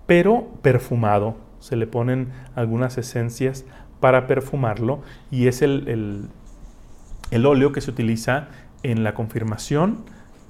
[0.06, 1.36] pero perfumado.
[1.60, 3.64] Se le ponen algunas esencias
[4.00, 6.28] para perfumarlo y es el,
[7.30, 8.48] el, óleo que se utiliza
[8.82, 10.04] en la confirmación,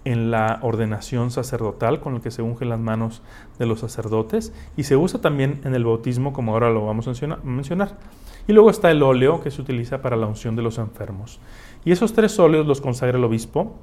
[0.04, 3.22] en la ordenación sacerdotal con el que se ungen las manos
[3.58, 7.36] de los sacerdotes y se usa también en el bautismo como ahora lo vamos a
[7.44, 7.98] mencionar.
[8.48, 11.38] Y luego está el óleo que se utiliza para la unción de los enfermos.
[11.84, 13.76] Y esos tres óleos los consagra el obispo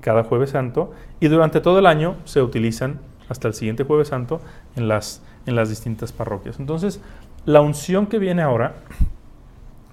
[0.00, 3.00] cada jueves santo y durante todo el año se utilizan
[3.30, 4.40] hasta el siguiente jueves santo
[4.76, 6.60] en las, en las distintas parroquias.
[6.60, 7.00] Entonces,
[7.46, 8.74] la unción que viene ahora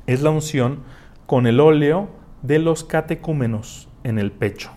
[0.07, 0.79] es la unción
[1.25, 2.09] con el óleo
[2.41, 4.71] de los catecúmenos en el pecho.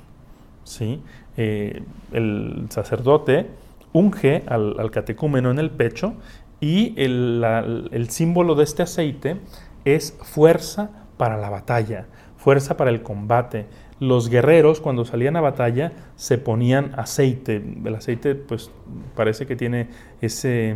[0.65, 1.03] ¿Sí?
[1.37, 3.47] Eh, el sacerdote
[3.93, 6.15] unge al, catecúmeno en el pecho
[6.61, 7.45] y el,
[7.93, 9.37] el símbolo de este aceite
[9.85, 13.67] es fuerza para la batalla, fuerza para el combate,
[14.01, 17.63] los guerreros cuando salían a batalla se ponían aceite.
[17.85, 18.71] El aceite pues
[19.15, 19.89] parece que tiene
[20.21, 20.75] ese,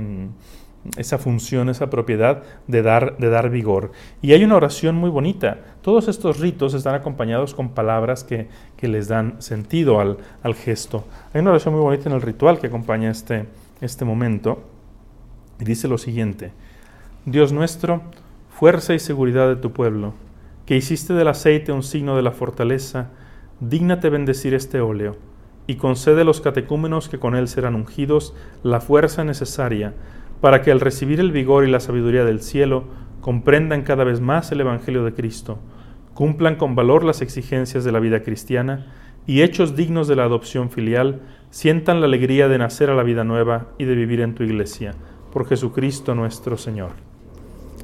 [0.96, 3.92] esa función, esa propiedad de dar, de dar vigor.
[4.22, 5.58] Y hay una oración muy bonita.
[5.82, 8.48] Todos estos ritos están acompañados con palabras que,
[8.80, 11.04] les dan sentido al, al, gesto.
[11.34, 13.46] Hay una oración muy bonita en el ritual que acompaña este,
[13.80, 14.62] este momento.
[15.60, 16.52] Y dice lo siguiente.
[17.26, 18.02] Dios nuestro,
[18.50, 20.14] fuerza y seguridad de tu pueblo
[20.68, 23.08] que hiciste del aceite un signo de la fortaleza,
[23.58, 25.16] dígnate bendecir este óleo,
[25.66, 29.94] y concede a los catecúmenos que con él serán ungidos la fuerza necesaria
[30.40, 32.84] para que al recibir el vigor y la sabiduría del cielo
[33.20, 35.58] comprendan cada vez más el Evangelio de Cristo,
[36.14, 38.86] cumplan con valor las exigencias de la vida cristiana
[39.26, 41.20] y hechos dignos de la adopción filial,
[41.50, 44.94] sientan la alegría de nacer a la vida nueva y de vivir en tu iglesia.
[45.32, 46.92] Por Jesucristo nuestro Señor.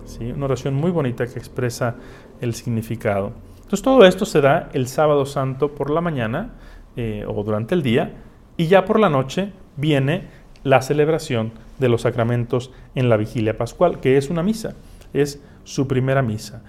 [0.07, 0.33] ¿Sí?
[0.33, 1.97] Una oración muy bonita que expresa
[2.41, 3.33] el significado.
[3.57, 6.55] Entonces todo esto se da el sábado santo por la mañana
[6.97, 8.13] eh, o durante el día
[8.57, 10.29] y ya por la noche viene
[10.63, 14.75] la celebración de los sacramentos en la vigilia pascual, que es una misa,
[15.13, 16.63] es su primera misa.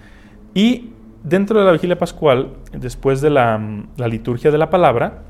[0.54, 0.92] Y
[1.24, 3.60] dentro de la vigilia pascual, después de la,
[3.98, 5.24] liturgia de la palabra,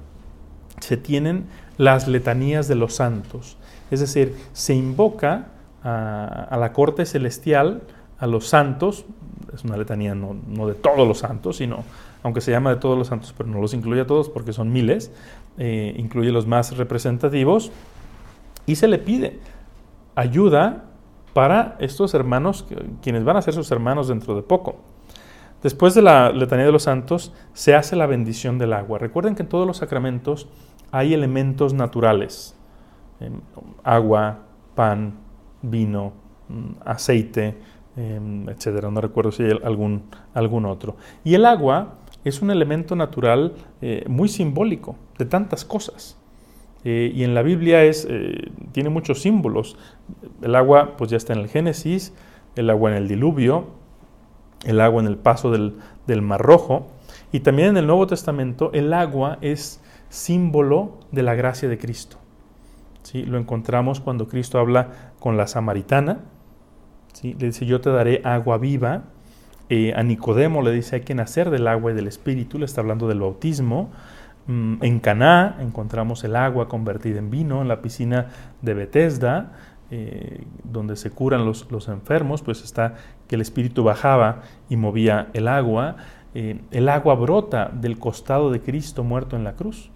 [0.79, 1.45] se tienen
[1.77, 3.57] las letanías de los santos,
[3.91, 5.47] es decir, se invoca
[5.83, 7.83] a la corte celestial,
[8.17, 9.05] a los santos,
[9.53, 11.83] es una letanía no, de todos los santos, sino,
[12.23, 14.71] aunque se llama de todos los santos, pero no los incluye a todos porque son
[14.71, 15.11] miles,
[15.57, 17.71] eh, incluye los más representativos,
[18.67, 19.39] Y se le pide
[20.15, 20.85] ayuda
[21.33, 22.65] para estos hermanos,
[23.01, 24.77] quienes van a ser sus hermanos dentro de poco.
[25.61, 28.99] Después de la letanía de los santos, se hace la bendición del agua.
[28.99, 30.47] Recuerden que en todos los sacramentos
[30.91, 32.55] hay elementos naturales.
[33.19, 33.41] Em,
[33.83, 34.39] agua,
[34.75, 35.15] pan,
[35.61, 36.13] vino,
[36.49, 37.57] mm, aceite,
[37.97, 38.91] em, etcétera.
[38.91, 40.95] No recuerdo si hay algún, algún otro.
[41.23, 46.17] Y el agua es un elemento natural eh, muy simbólico de tantas cosas.
[46.85, 49.75] Eh, y en la Biblia es, eh, tiene muchos símbolos.
[50.41, 52.13] El agua pues ya está en el Génesis,
[52.55, 53.65] el agua en el diluvio,
[54.65, 56.87] el agua en el paso del, del Mar Rojo.
[57.31, 62.17] Y también en el Nuevo Testamento el agua es símbolo de la gracia de Cristo.
[63.01, 63.23] ¿Sí?
[63.23, 66.19] Lo encontramos cuando Cristo habla con la samaritana.
[67.13, 67.35] ¿sí?
[67.39, 69.05] Le dice, yo te daré agua viva.
[69.69, 72.59] Eh, a Nicodemo le dice, hay que nacer del agua y del Espíritu.
[72.59, 73.89] Le está hablando del bautismo.
[74.47, 77.61] Mm, en Caná encontramos el agua convertida en vino.
[77.61, 78.27] En la piscina
[78.61, 79.53] de Bethesda,
[79.91, 82.95] eh, donde se curan los, los, enfermos, pues está
[83.27, 85.95] que el Espíritu bajaba y movía el agua.
[86.33, 89.89] Eh, el agua brota del costado de Cristo muerto en la cruz,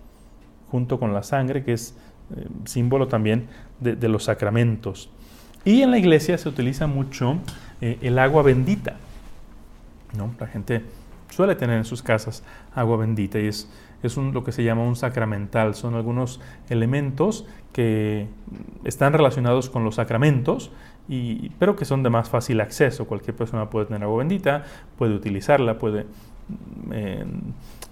[0.71, 1.95] junto con la sangre, que es
[2.35, 3.47] eh, símbolo también
[3.79, 5.09] de, los sacramentos.
[5.63, 7.37] Y en la iglesia se utiliza mucho
[7.81, 8.97] el agua bendita.
[10.17, 10.33] ¿no?
[10.39, 10.83] La gente
[11.29, 13.69] suele tener en sus casas agua bendita y es,
[14.07, 15.75] es lo que se llama un sacramental.
[15.75, 18.27] Son algunos elementos que
[18.83, 20.71] están relacionados con los sacramentos,
[21.07, 23.05] y, pero que son de más fácil acceso.
[23.05, 24.63] Cualquier persona puede tener agua bendita,
[24.97, 26.05] puede utilizarla, puede
[26.91, 27.25] eh,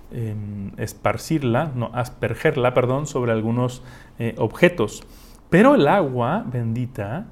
[0.10, 3.84] Em, esparcirla, no, aspergerla, perdón, sobre algunos
[4.20, 5.04] eh, objetos.
[5.50, 7.26] Pero el agua bendita,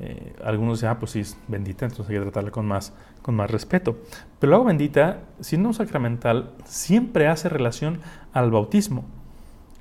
[0.00, 3.34] eh, algunos dicen, ah, pues sí, es bendita, entonces hay que tratarla con más, con
[3.34, 3.96] más respeto.
[4.38, 8.00] Pero el agua bendita, siendo un sacramental, siempre hace relación
[8.32, 9.04] al bautismo.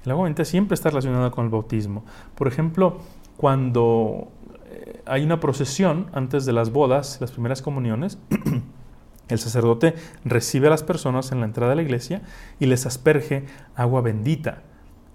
[0.05, 2.03] El agua bendita siempre está relacionada con el bautismo.
[2.35, 2.99] Por ejemplo,
[3.35, 4.29] cuando
[4.65, 8.17] eh, hay una procesión antes de las bodas, las primeras comuniones,
[9.27, 12.21] El sacerdote recibe a las personas en la entrada de la iglesia
[12.59, 14.63] y les asperge agua bendita.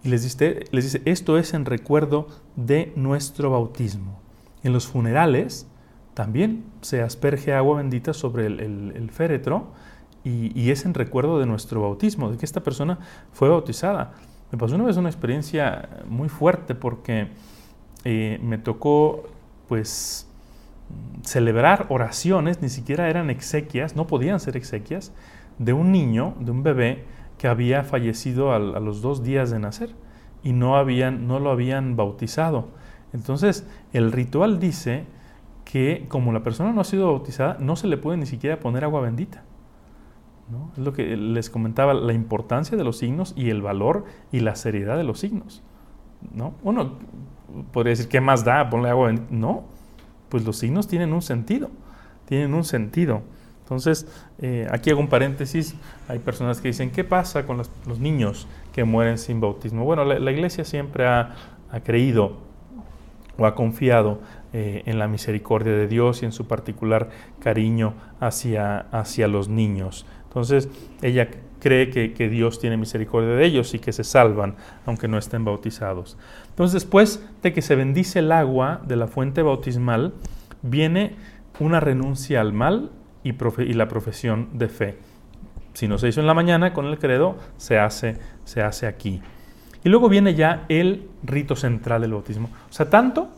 [0.04, 4.20] Y les dice, les dice esto es en recuerdo de nuestro bautismo.
[4.62, 5.66] En los funerales
[6.14, 9.72] también se asperge agua bendita sobre el, féretro
[10.25, 12.98] y, es en recuerdo de nuestro bautismo, de que esta persona
[13.33, 14.12] fue bautizada.
[14.51, 17.29] Me pasó una vez una experiencia muy fuerte porque
[18.05, 19.25] eh, me tocó
[19.68, 20.29] pues
[21.22, 25.12] celebrar oraciones, ni siquiera eran exequias, no podían ser exequias,
[25.59, 27.05] de un niño, de un bebé
[27.38, 29.90] que había fallecido a, los dos días de nacer
[30.42, 32.68] y no, habían, no lo habían bautizado.
[33.12, 35.05] Entonces, el ritual dice
[35.64, 38.85] que como la persona no ha sido bautizada, no se le puede ni siquiera poner
[38.85, 39.42] agua bendita.
[40.72, 44.55] Es lo que les comentaba, la importancia de los signos y el valor y la
[44.55, 45.62] seriedad de los signos.
[46.35, 46.55] ¿no?
[46.62, 46.98] Uno
[47.72, 48.68] podría decir, ¿qué más da?
[48.68, 49.29] Ponle agua bendita.
[49.31, 49.64] No,
[50.29, 51.70] pues los signos tienen un sentido,
[52.27, 53.22] tienen un sentido.
[53.62, 54.07] Entonces,
[54.38, 55.75] eh, aquí hago un paréntesis,
[56.09, 59.85] hay personas que dicen, ¿qué pasa con los, niños que mueren sin bautismo?
[59.85, 61.35] Bueno, la, iglesia siempre ha,
[61.85, 62.37] creído
[63.38, 64.20] o ha confiado
[64.52, 70.06] eh, en la misericordia de Dios y en su particular cariño hacia, hacia los niños.
[70.24, 70.68] Entonces,
[71.02, 71.28] ella
[71.60, 75.44] cree que, que, Dios tiene misericordia de ellos y que se salvan, aunque no estén
[75.44, 76.16] bautizados.
[76.48, 80.14] Entonces, después de que se bendice el agua de la fuente bautismal,
[80.62, 81.14] viene
[81.60, 82.90] una renuncia al mal
[83.22, 84.98] y, y la profesión de fe.
[85.74, 89.22] Si no se hizo en la mañana con el credo, se hace, se hace aquí.
[89.84, 92.48] Y luego viene ya el rito central del bautismo.
[92.70, 93.28] O sea, tanto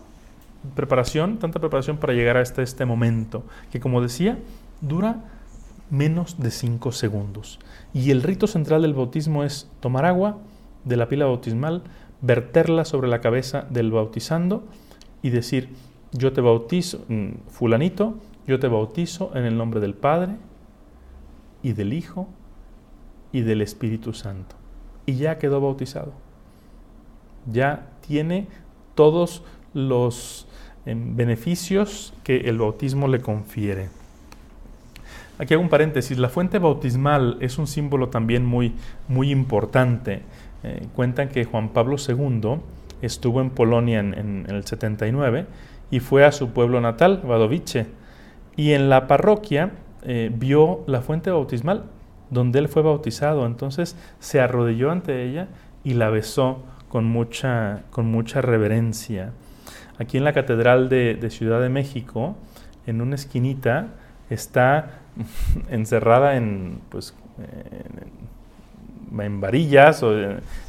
[0.74, 4.38] preparación, tanta preparación para llegar a este, este momento, que como decía,
[4.80, 5.24] dura
[5.90, 7.59] menos de 5 segundos.
[7.92, 10.38] Y el rito central del bautismo es tomar agua
[10.85, 11.83] de la pila bautismal,
[12.20, 14.64] verterla sobre la cabeza del bautizando
[15.22, 15.70] y decir,
[16.12, 18.14] yo te bautizo, mm, fulanito,
[18.46, 20.37] yo te bautizo en el nombre del Padre
[21.62, 22.28] y del Hijo
[23.33, 24.57] y del Espíritu Santo.
[25.07, 26.24] Y ya quedó bautizado.
[27.46, 28.46] Ya tiene
[28.94, 30.46] todos los
[30.87, 33.88] em, beneficios que el bautismo le confiere.
[35.38, 38.72] Aquí hago un paréntesis, la fuente bautismal es un símbolo también muy,
[39.09, 40.22] muy importante.
[40.62, 42.61] Eh, cuentan que Juan Pablo II
[43.02, 45.46] estuvo en Polonia en, el 79
[45.90, 47.87] y fue a su pueblo natal, Wadowice,
[48.57, 49.72] y en la parroquia
[50.04, 51.85] eh, vio la fuente bautismal
[52.30, 53.44] donde él fue bautizado.
[53.46, 55.48] Entonces se arrodilló ante ella
[55.83, 56.62] y la besó
[56.94, 59.33] con mucha, con mucha reverencia.
[59.98, 62.37] Aquí en la Catedral de, de Ciudad de México,
[62.87, 63.88] en una esquinita,
[64.30, 65.00] está
[65.70, 67.16] encerrada en, pues,
[69.18, 70.14] en, varillas o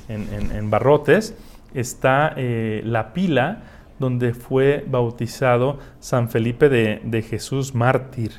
[0.10, 1.36] en, barrotes,
[1.76, 3.60] está eh, la pila
[4.00, 8.32] donde fue bautizado San Felipe de, Jesús mártir.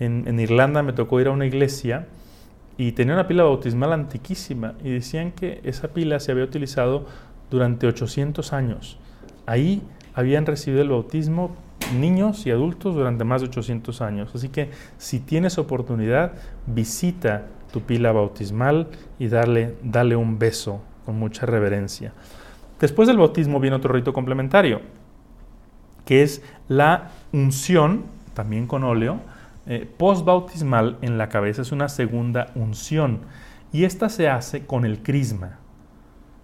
[0.00, 2.08] En, en, Irlanda me tocó ir a una iglesia
[2.76, 7.06] y tenía una pila bautismal antiquísima y decían que esa pila se había utilizado
[7.50, 8.98] durante 800 años.
[9.46, 9.82] Ahí
[10.14, 11.56] habían recibido el bautismo
[11.98, 14.30] niños y adultos durante más de 800 años.
[14.34, 16.32] Así que si tienes oportunidad,
[16.66, 22.12] visita tu pila bautismal y darle, dale un beso con mucha reverencia.
[22.80, 24.80] Después del bautismo viene otro rito complementario,
[26.04, 28.04] que es la unción,
[28.34, 29.20] también con óleo,
[29.72, 33.20] eh, postbautismal en la cabeza, es una segunda unción.
[33.72, 35.60] Y esta se hace con el crisma,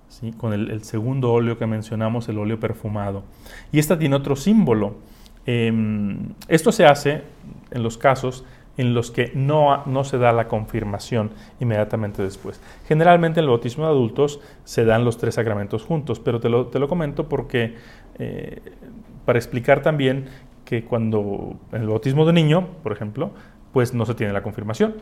[0.09, 0.31] ¿sí?
[0.31, 3.25] con el, segundo óleo que mencionamos, el óleo perfumado.
[3.73, 4.99] Y esta tiene otro símbolo.
[5.45, 7.25] Em, esto se hace
[7.73, 8.45] en los casos
[8.77, 12.61] en los que no, no, se da la confirmación inmediatamente después.
[12.87, 16.69] Generalmente en el bautismo de adultos se dan los tres sacramentos juntos, pero te lo,
[16.69, 17.75] te lo comento porque
[18.21, 18.61] eh,
[19.25, 20.27] para explicar también
[20.67, 23.31] que cuando en el bautismo de niño, por ejemplo,
[23.73, 24.97] pues no se tiene la confirmación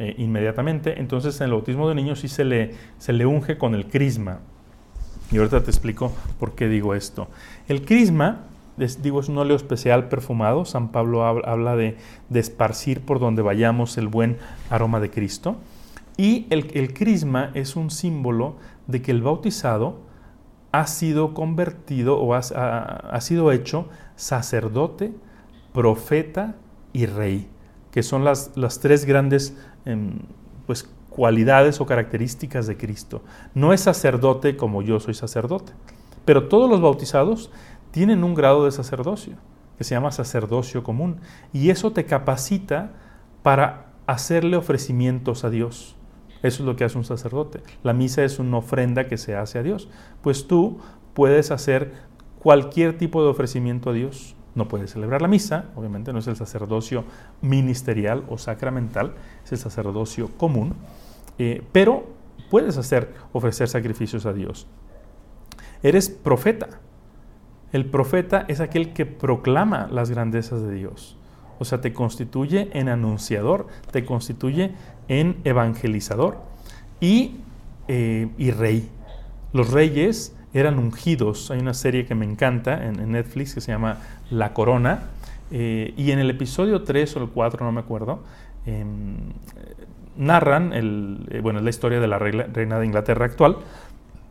[0.00, 3.76] eh, inmediatamente, entonces en el bautismo de niño sí se le, se le unge con
[3.76, 4.40] el crisma.
[5.30, 7.28] Y ahorita te explico por qué digo esto.
[7.68, 8.46] El crisma
[9.02, 10.64] digo, es un óleo especial perfumado.
[10.64, 11.96] San Pablo habla de,
[12.32, 14.38] esparcir por donde vayamos el buen
[14.70, 15.56] aroma de Cristo.
[16.16, 18.56] Y el, crisma es un símbolo
[18.86, 20.00] de que el bautizado
[20.72, 23.88] ha sido convertido o ha, sido hecho
[24.20, 25.14] sacerdote,
[25.72, 26.54] profeta
[26.92, 27.48] y rey,
[27.90, 29.56] que son las, las tres grandes
[29.86, 30.18] em,
[30.66, 33.22] pues, cualidades o características de Cristo.
[33.54, 35.72] No es sacerdote como yo soy sacerdote,
[36.26, 37.50] pero todos los bautizados
[37.92, 39.36] tienen un grado de sacerdocio,
[39.78, 41.20] que se llama sacerdocio común,
[41.54, 42.92] y eso te capacita
[43.42, 45.96] para hacerle ofrecimientos a Dios.
[46.42, 47.62] Eso es lo que hace un sacerdote.
[47.82, 49.88] La misa es una ofrenda que se hace a Dios.
[50.20, 50.78] Pues tú
[51.14, 52.09] puedes hacer
[52.40, 54.34] cualquier tipo de ofrecimiento a Dios.
[54.54, 57.04] No puedes celebrar la misa, obviamente no es el sacerdocio
[57.40, 60.74] ministerial o sacramental, es el sacerdocio común,
[61.38, 62.08] eh, pero
[62.50, 64.66] puedes hacer, ofrecer sacrificios a Dios.
[65.82, 66.80] Eres profeta,
[67.72, 71.16] el profeta es aquel que proclama las grandezas de Dios.
[71.60, 74.72] O sea, te constituye en anunciador, te constituye
[75.08, 76.38] en evangelizador
[77.00, 77.36] y,
[77.86, 78.88] eh, rey.
[79.52, 81.50] Los reyes eran ungidos.
[81.50, 83.98] Hay una serie que me encanta en, Netflix que se llama
[84.30, 85.04] La Corona.
[85.50, 88.22] Eh, y en el episodio 3 o el 4, no me acuerdo,
[88.66, 89.16] em,
[90.16, 93.56] narran, el, eh, bueno, es la historia de la reina de Inglaterra actual,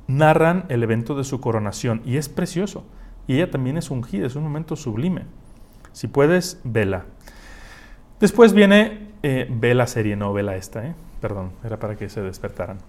[0.07, 2.85] narran el evento de su coronación y es precioso
[3.27, 5.21] y ella también es ungida, es un momento sublime.
[5.91, 7.05] Si puedes, vela.
[8.19, 12.79] Después viene, eh, ve la serie, no vela esta, perdón, era para que se despertaran.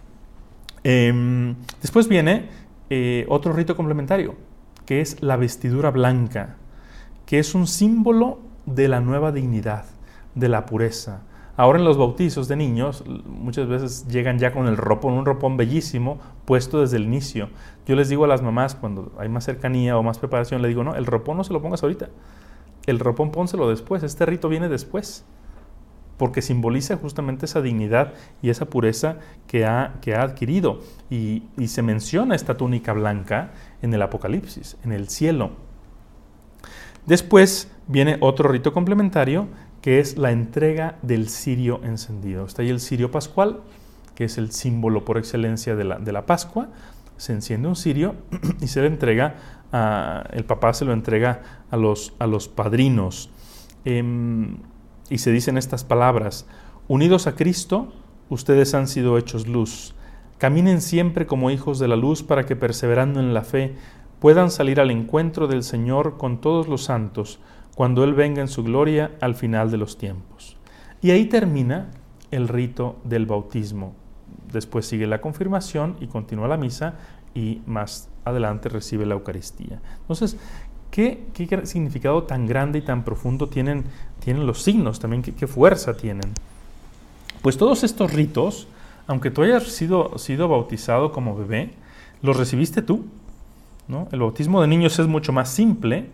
[0.82, 2.48] Em, después viene
[2.90, 4.34] eh, otro rito complementario,
[4.84, 6.56] que es la vestidura blanca,
[7.24, 9.84] que es un símbolo de la nueva dignidad,
[10.34, 11.22] de la pureza,
[11.60, 15.58] Ahora en los bautizos de niños muchas veces llegan ya con el ropón, un ropón
[15.58, 17.50] bellísimo puesto desde el inicio.
[17.86, 20.84] Yo les digo a las mamás cuando hay más cercanía o más preparación, le digo,
[20.84, 22.08] no, el ropón no se lo pongas ahorita,
[22.86, 25.26] el ropón pónselo después, este rito viene después,
[26.20, 30.80] porque simboliza justamente esa dignidad y esa pureza que ha, que ha adquirido.
[31.08, 35.52] Y, se menciona esta túnica blanca en el Apocalipsis, en el cielo.
[37.06, 39.48] Después viene otro rito complementario
[39.80, 42.44] que es la entrega del cirio encendido.
[42.44, 43.62] Está ahí el cirio pascual,
[44.14, 46.68] que es el símbolo por excelencia de la, de la Pascua.
[47.16, 48.14] Se enciende un cirio
[48.60, 49.36] y se le entrega,
[49.72, 53.30] a, el papá se lo entrega a los, a los padrinos.
[53.86, 54.58] Em,
[55.10, 56.46] y se dicen estas palabras,
[56.88, 57.92] unidos a Cristo,
[58.30, 59.94] ustedes han sido hechos luz.
[60.38, 63.74] Caminen siempre como hijos de la luz para que perseverando en la fe
[64.20, 67.40] puedan salir al encuentro del Señor con todos los santos
[67.74, 70.56] cuando Él venga en su gloria al final de los tiempos.
[71.02, 71.90] Y ahí termina
[72.30, 73.94] el rito del bautismo.
[74.52, 76.94] Después sigue la confirmación y continúa la misa
[77.34, 79.80] y más adelante recibe la Eucaristía.
[80.00, 80.36] Entonces,
[80.90, 81.20] ¿qué,
[81.64, 83.84] significado tan grande y tan profundo tienen,
[84.22, 85.00] tienen los signos?
[85.00, 86.32] También, ¿qué, fuerza tienen?
[87.42, 88.68] Pues todos estos ritos,
[89.06, 91.70] aunque tú hayas sido, sido bautizado como bebé,
[92.22, 93.04] los recibiste tú.
[93.88, 94.08] ¿no?
[94.12, 96.06] El bautismo de niños es mucho más simple,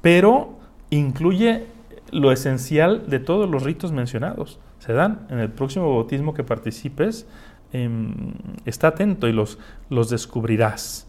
[0.00, 0.58] pero
[0.90, 1.66] incluye
[2.10, 4.58] lo esencial de todos los ritos mencionados.
[4.78, 7.26] Se dan en el próximo bautismo que participes,
[7.72, 8.32] em,
[8.64, 9.58] está atento y los,
[9.90, 11.06] los descubrirás.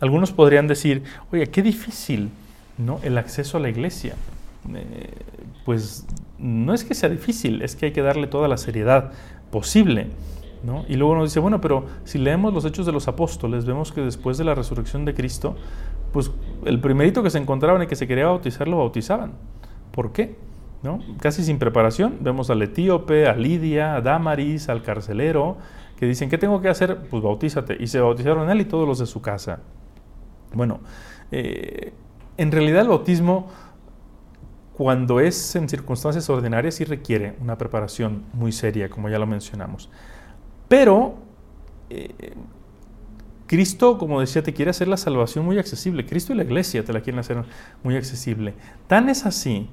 [0.00, 2.30] Algunos podrían decir, oye, qué difícil
[2.80, 2.98] ¿no?
[3.02, 4.14] el acceso a la iglesia.
[4.74, 5.10] Eh,
[5.64, 6.06] pues
[6.38, 9.12] no es que sea difícil, es que hay que darle toda la seriedad
[9.50, 10.08] posible.
[10.62, 10.84] ¿no?
[10.88, 14.02] Y luego nos dice, bueno, pero si leemos los hechos de los apóstoles, vemos que
[14.02, 15.56] después de la resurrección de Cristo,
[16.12, 16.30] pues
[16.64, 19.32] el primerito que se encontraban y que se quería bautizar lo bautizaban.
[19.92, 20.36] ¿Por qué?
[20.82, 21.00] ¿No?
[21.20, 25.58] Casi sin preparación, vemos al etíope, a Lidia, a Damaris, al carcelero,
[25.98, 26.98] que dicen, ¿qué tengo que hacer?
[27.10, 27.76] Pues bautízate.
[27.78, 29.60] Y se bautizaron él y todos los de su casa.
[30.54, 30.80] Bueno,
[31.30, 31.92] eh,
[32.40, 33.48] en realidad el bautismo,
[34.72, 39.90] cuando es en circunstancias ordinarias, sí requiere una preparación muy seria, como ya lo mencionamos.
[40.66, 41.16] Pero
[41.90, 42.34] eh,
[43.46, 46.06] Cristo, como decía, te quiere hacer la salvación muy accesible.
[46.06, 47.44] Cristo y la iglesia te la quieren hacer
[47.82, 48.54] muy accesible.
[48.86, 49.68] Tan es así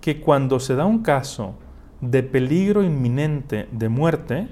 [0.00, 1.54] que cuando se da un caso
[2.00, 4.48] de peligro inminente de muerte,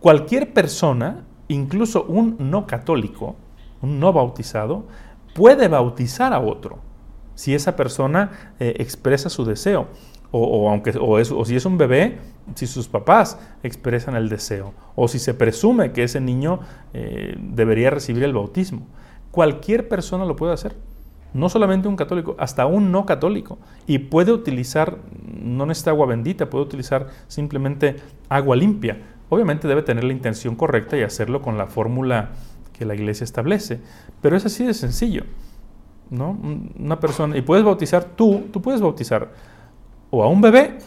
[0.00, 3.36] cualquier persona, incluso un no católico,
[3.82, 4.86] un no bautizado,
[5.38, 6.80] puede bautizar a otro
[7.36, 9.86] si esa persona eh, expresa su deseo.
[10.32, 12.18] O, aunque, o, si es un bebé,
[12.56, 14.74] si sus papás expresan el deseo.
[14.96, 16.58] O si se presume que ese niño
[16.92, 18.88] eh, debería recibir el bautismo.
[19.30, 20.74] Cualquier persona lo puede hacer.
[21.32, 23.58] No solamente un católico, hasta un no católico.
[23.86, 24.98] Y puede utilizar,
[25.40, 27.96] no necesita agua bendita, puede utilizar simplemente
[28.28, 28.98] agua limpia.
[29.28, 32.30] Obviamente debe tener la intención correcta y hacerlo con la fórmula
[32.78, 33.80] que la iglesia establece.
[34.22, 35.24] Pero es así de sencillo.
[36.10, 36.38] ¿no?
[36.78, 39.30] Una persona, y puedes bautizar tú, tú puedes bautizar
[40.10, 40.78] o a un bebé,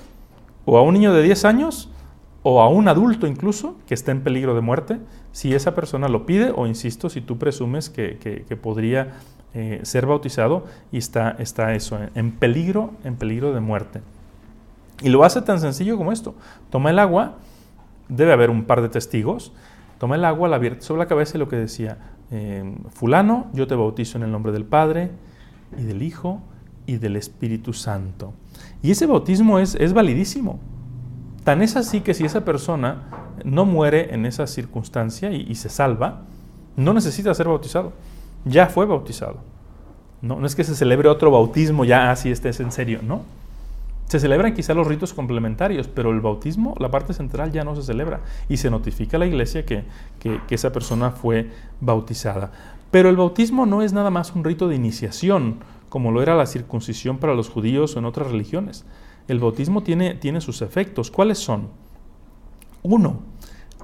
[0.65, 1.89] o a un niño de 10 años,
[2.43, 4.99] o a un adulto incluso que esté en peligro de muerte,
[5.31, 9.19] si esa persona lo pide, o insisto, si tú presumes que, podría
[9.53, 14.01] eh, ser bautizado y está, está eso, en peligro, en peligro de muerte.
[15.01, 16.35] Y lo hace tan sencillo como esto.
[16.69, 17.37] Toma el agua,
[18.07, 19.51] debe haber un par de testigos,
[20.01, 21.99] toma el agua, la vierte sobre la cabeza y lo que decía,
[22.31, 25.11] eh, fulano, yo te bautizo en el nombre del Padre
[25.77, 26.41] y del Hijo
[26.87, 28.33] y del Espíritu Santo.
[28.81, 30.59] Y ese bautismo es, es validísimo.
[31.43, 36.23] Tan es así que si esa persona no muere en esa circunstancia y, se salva,
[36.75, 37.93] no necesita ser bautizado.
[38.43, 39.37] Ya fue bautizado.
[40.23, 43.21] No, es que se celebre otro bautismo ya así estés en serio, no.
[44.11, 47.81] Se celebran quizá los ritos complementarios, pero el bautismo, la parte central ya no se
[47.81, 49.85] celebra y se notifica a la iglesia que,
[50.49, 51.49] esa persona fue
[51.79, 52.51] bautizada.
[52.91, 56.45] Pero el bautismo no es nada más un rito de iniciación, como lo era la
[56.45, 58.83] circuncisión para los judíos o en otras religiones.
[59.29, 61.09] El bautismo tiene, tiene sus efectos.
[61.09, 61.69] ¿Cuáles son?
[62.83, 63.21] Uno,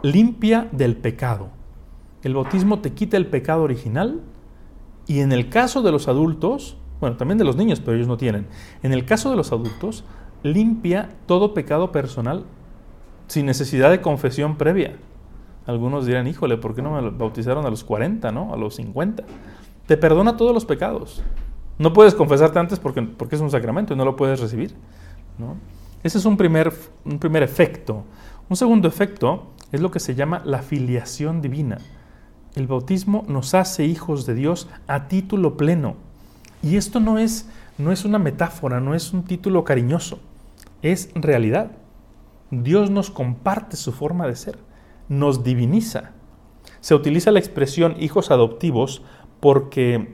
[0.02, 1.52] limpia del pecado.
[2.22, 4.20] El bautismo te quita el pecado original
[5.08, 8.18] y en el caso de los adultos, bueno, también de los niños, pero ellos no
[8.18, 8.48] tienen.
[8.84, 10.04] En el caso de los adultos,
[10.44, 12.46] limpia todo pecado personal
[13.28, 14.96] sin necesidad de confesión previa.
[15.66, 18.54] Algunos dirán, híjole, ¿por qué no me bautizaron a los 40, no?
[18.54, 19.24] A los 50.
[19.86, 21.22] Te perdona todos los pecados.
[21.78, 24.74] No puedes confesarte antes porque, porque es un sacramento y no lo puedes recibir.
[25.38, 25.56] ¿no?
[26.04, 26.74] Ese es un primer,
[27.06, 28.04] un primer efecto.
[28.50, 31.80] Un segundo efecto es lo que se llama la filiación divina.
[32.56, 35.98] El bautismo nos hace hijos de Dios a título pleno.
[36.68, 37.48] Y esto no es,
[37.78, 40.20] no es una metáfora, no es un título cariñoso,
[40.82, 41.72] es realidad.
[42.52, 44.60] Dios nos comparte su forma de ser,
[45.08, 46.12] nos diviniza.
[46.82, 49.02] Se utiliza la expresión hijos adoptivos
[49.40, 50.14] porque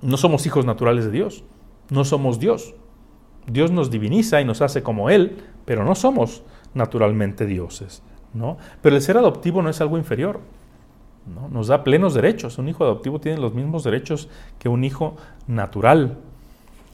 [0.00, 1.44] no somos hijos naturales de Dios,
[1.90, 2.74] no somos Dios.
[3.46, 6.42] Dios nos diviniza y nos hace como Él, pero no somos
[6.72, 8.02] naturalmente dioses.
[8.32, 8.56] ¿no?
[8.80, 10.40] Pero el ser adoptivo no es algo inferior.
[11.50, 12.58] Nos da plenos derechos.
[12.58, 14.28] Un hijo adoptivo tiene los mismos derechos
[14.58, 15.16] que un hijo
[15.46, 16.18] natural.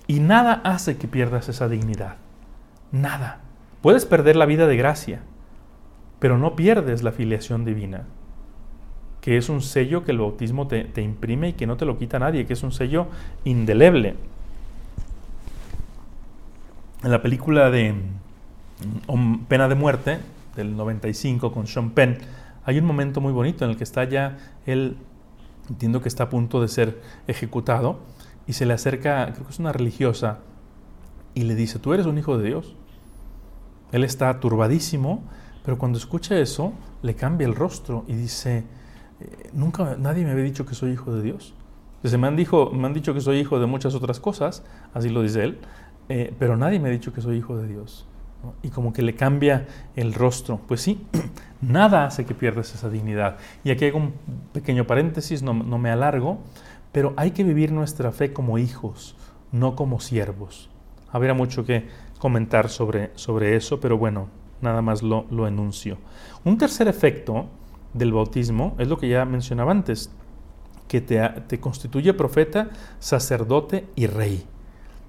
[0.07, 2.17] Y nada hace que pierdas esa dignidad.
[2.93, 3.41] Nada.
[3.83, 5.23] Puedes perder la vida de gracia,
[6.19, 8.05] pero no pierdes la filiación divina,
[9.21, 11.99] que es un sello que el bautismo te, te imprime y que no te lo
[11.99, 13.07] quita nadie, que es un sello
[13.45, 14.15] indeleble.
[17.03, 17.95] En la película de
[19.09, 20.19] mm, Pena de Muerte,
[20.57, 22.19] del 95, con Sean Penn,
[22.67, 24.37] hay un momento muy bonito en el que está ya
[24.67, 24.97] él,
[25.71, 28.01] entiendo que está a punto de ser ejecutado,
[28.49, 30.41] y se le acerca, creo que es una religiosa,
[31.33, 32.75] y le dice, tú eres un hijo de Dios.
[33.93, 35.23] Él está turbadísimo,
[35.65, 38.65] pero cuando escucha eso, le cambia el rostro y dice,
[39.21, 41.55] eh, nunca nadie me había dicho que soy hijo de Dios.
[42.03, 45.23] Se me han, me han dicho que soy hijo de muchas otras cosas, así lo
[45.23, 45.59] dice él,
[46.09, 48.07] eh, pero nadie me ha dicho que soy hijo de Dios
[48.63, 50.61] y como que le cambia el rostro.
[50.67, 51.07] Pues sí,
[51.61, 53.39] nada hace que pierdas esa dignidad.
[53.65, 54.15] Y aquí hago un
[54.53, 56.39] pequeño paréntesis, no, me alargo,
[56.93, 59.17] pero hay que vivir nuestra fe como hijos,
[59.53, 60.71] no como siervos.
[61.11, 61.87] Habría mucho que
[62.19, 64.29] comentar sobre, sobre eso, pero bueno,
[64.61, 65.99] nada más lo, lo enuncio.
[66.45, 67.47] Un tercer efecto
[67.95, 70.11] del bautismo es lo que ya mencionaba antes,
[70.89, 74.45] que te, te constituye profeta, sacerdote y rey.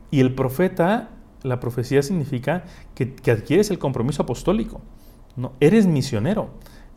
[0.10, 1.10] Y el profeta
[1.44, 2.64] la profecía significa
[2.96, 4.82] que, adquieres el compromiso apostólico.
[5.36, 5.54] ¿no?
[5.60, 6.50] Eres misionero.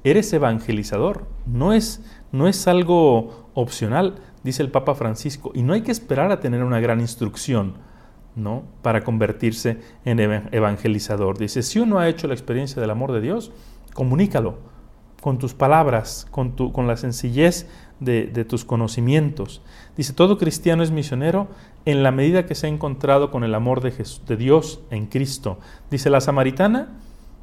[0.02, 5.82] eres evangelizador, no es, no es algo opcional, dice el Papa Francisco, y no hay
[5.82, 7.74] que esperar a tener una gran instrucción
[8.34, 8.62] ¿no?
[8.82, 11.36] para convertirse en evangelizador.
[11.36, 13.52] Dice, si uno ha hecho la experiencia del amor de Dios,
[13.92, 14.58] comunícalo
[15.20, 17.68] con tus palabras, con, tu, con la sencillez
[18.00, 19.62] de, tus conocimientos.
[19.96, 21.48] Dice, todo cristiano es misionero
[21.84, 23.92] en la medida que se ha encontrado con el amor de,
[24.26, 25.58] de Dios en Cristo.
[25.90, 26.88] Dice, la samaritana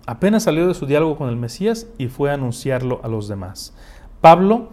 [0.05, 3.73] apenas salió de su diálogo con el Mesías y fue a anunciarlo a los demás.
[4.21, 4.69] Pablo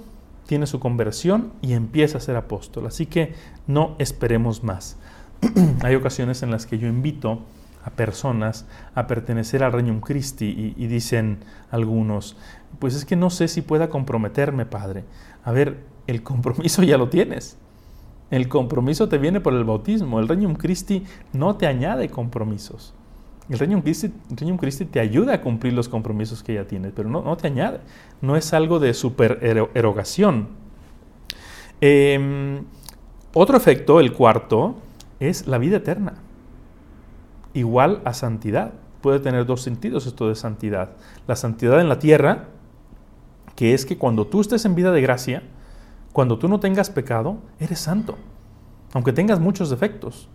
[0.46, 3.34] tiene su conversión y empieza a ser apóstol, así que
[3.66, 4.96] no esperemos más.
[5.82, 7.40] Hay ocasiones en las que yo invito
[7.84, 12.36] a personas a pertenecer al Reino Christi y, dicen algunos,
[12.78, 15.04] pues es que no sé si pueda comprometerme, Padre.
[15.44, 17.58] A ver, el compromiso ya lo tienes.
[18.30, 20.18] El compromiso te viene por el bautismo.
[20.18, 22.94] El Reino Christi no te añade compromisos.
[23.48, 27.36] El Reino Christi, te ayuda a cumplir los compromisos que ya tienes, pero no, no
[27.36, 27.80] te añade.
[28.22, 29.38] No es algo de super
[29.74, 30.48] erogación.
[31.82, 32.64] Em,
[33.34, 34.76] otro efecto, el cuarto,
[35.20, 36.14] es la vida eterna
[37.54, 38.72] igual a santidad.
[39.00, 40.90] Puede tener dos sentidos esto de santidad.
[41.26, 42.48] La santidad en la tierra,
[43.56, 45.42] que es que cuando tú estés en vida de gracia,
[46.12, 48.16] cuando tú no tengas pecado, eres santo.
[48.92, 50.28] Aunque tengas muchos defectos,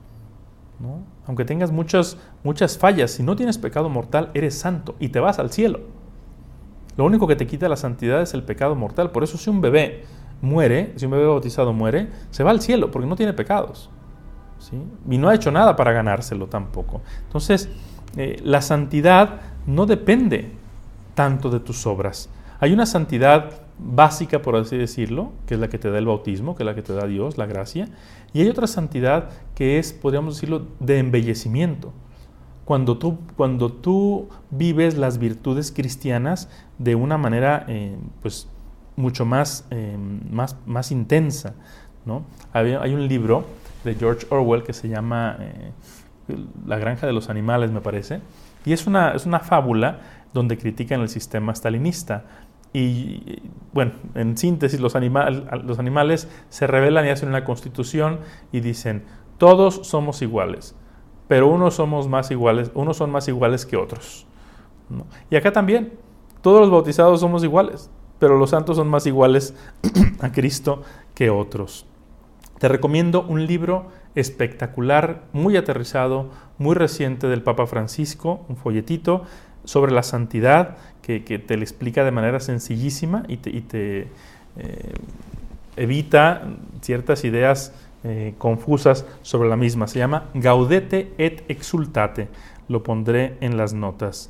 [1.27, 5.39] aunque tengas muchas, muchas fallas, si no tienes pecado mortal, eres santo y te vas
[5.39, 5.81] al cielo.
[6.97, 9.11] Lo único que te quita la santidad es el pecado mortal.
[9.11, 10.03] Por eso si un bebé
[10.41, 13.89] muere, si un bebé bautizado muere, se va al cielo porque no tiene pecados.
[15.09, 17.01] Y no ha hecho nada para ganárselo tampoco.
[17.25, 17.69] Entonces,
[18.17, 20.51] eh, la santidad no depende
[21.15, 22.29] tanto de tus obras.
[22.59, 26.55] Hay una santidad básica, por así decirlo, que es la que te da el bautismo,
[26.55, 27.87] que es la que te da Dios, la gracia,
[28.33, 31.93] y hay otra santidad que es, podríamos decirlo, de embellecimiento.
[32.65, 38.47] Cuando tú, cuando tú vives las virtudes cristianas de una manera, eh, pues,
[38.95, 39.97] mucho más, eh,
[40.29, 41.55] más, más intensa.
[42.05, 42.23] ¿no?
[42.53, 43.45] hay un libro
[43.83, 45.71] de George Orwell que se llama eh,
[46.65, 48.21] La granja de los animales, me parece.
[48.65, 49.99] Y es una, es una fábula
[50.33, 52.25] donde critican el sistema stalinista.
[52.71, 53.41] Y
[53.73, 58.19] bueno, en síntesis, los, los animales se rebelan y hacen una constitución
[58.51, 59.03] y dicen,
[59.37, 60.75] todos somos iguales,
[61.27, 64.27] pero unos somos más iguales, unos son más iguales que otros.
[65.29, 65.93] Y acá también,
[66.41, 67.89] todos los bautizados somos iguales,
[68.19, 69.55] pero los santos son más iguales
[70.19, 70.83] a Cristo
[71.15, 71.85] que otros.
[72.59, 79.23] Te recomiendo un libro espectacular, muy aterrizado, muy reciente del Papa Francisco, un folletito
[79.63, 84.07] sobre la santidad que, te le explica de manera sencillísima y te,
[84.57, 84.93] eh,
[85.75, 86.43] evita
[86.81, 89.87] ciertas ideas eh, confusas sobre la misma.
[89.87, 92.27] Se llama Gaudete et Exultate.
[92.67, 94.29] Lo pondré en las notas.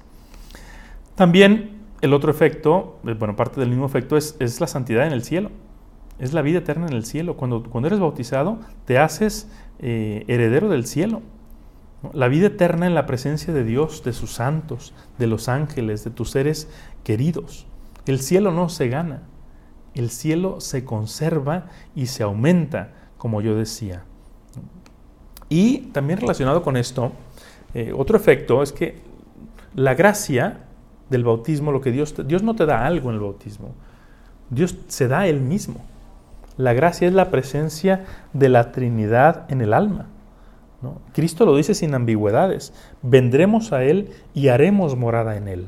[1.16, 1.72] También
[2.02, 5.24] el otro efecto, eh, bueno, parte del mismo efecto es, es la santidad en el
[5.24, 5.52] cielo
[6.20, 7.38] es la vida eterna en el cielo.
[7.38, 9.48] Cuando, cuando eres bautizado, te haces
[9.80, 11.22] heredero del cielo.
[12.14, 16.12] La vida eterna en la presencia de Dios, de sus santos, de los ángeles, de
[16.12, 16.70] tus seres
[17.04, 17.66] queridos.
[18.06, 19.24] El cielo no se gana,
[19.96, 24.04] el cielo se conserva y se aumenta, como yo decía.
[25.50, 27.12] Y también relacionado con esto,
[27.74, 29.02] eh, otro efecto es que
[29.76, 30.62] la gracia
[31.10, 33.74] del bautismo, lo que Dios, Dios no te da algo en el bautismo,
[34.50, 35.84] Dios se da Él mismo.
[36.58, 40.08] La gracia es la presencia de la Trinidad en el alma.
[41.14, 42.74] Cristo lo dice sin ambigüedades.
[43.02, 45.68] Vendremos a Él y haremos morada en Él,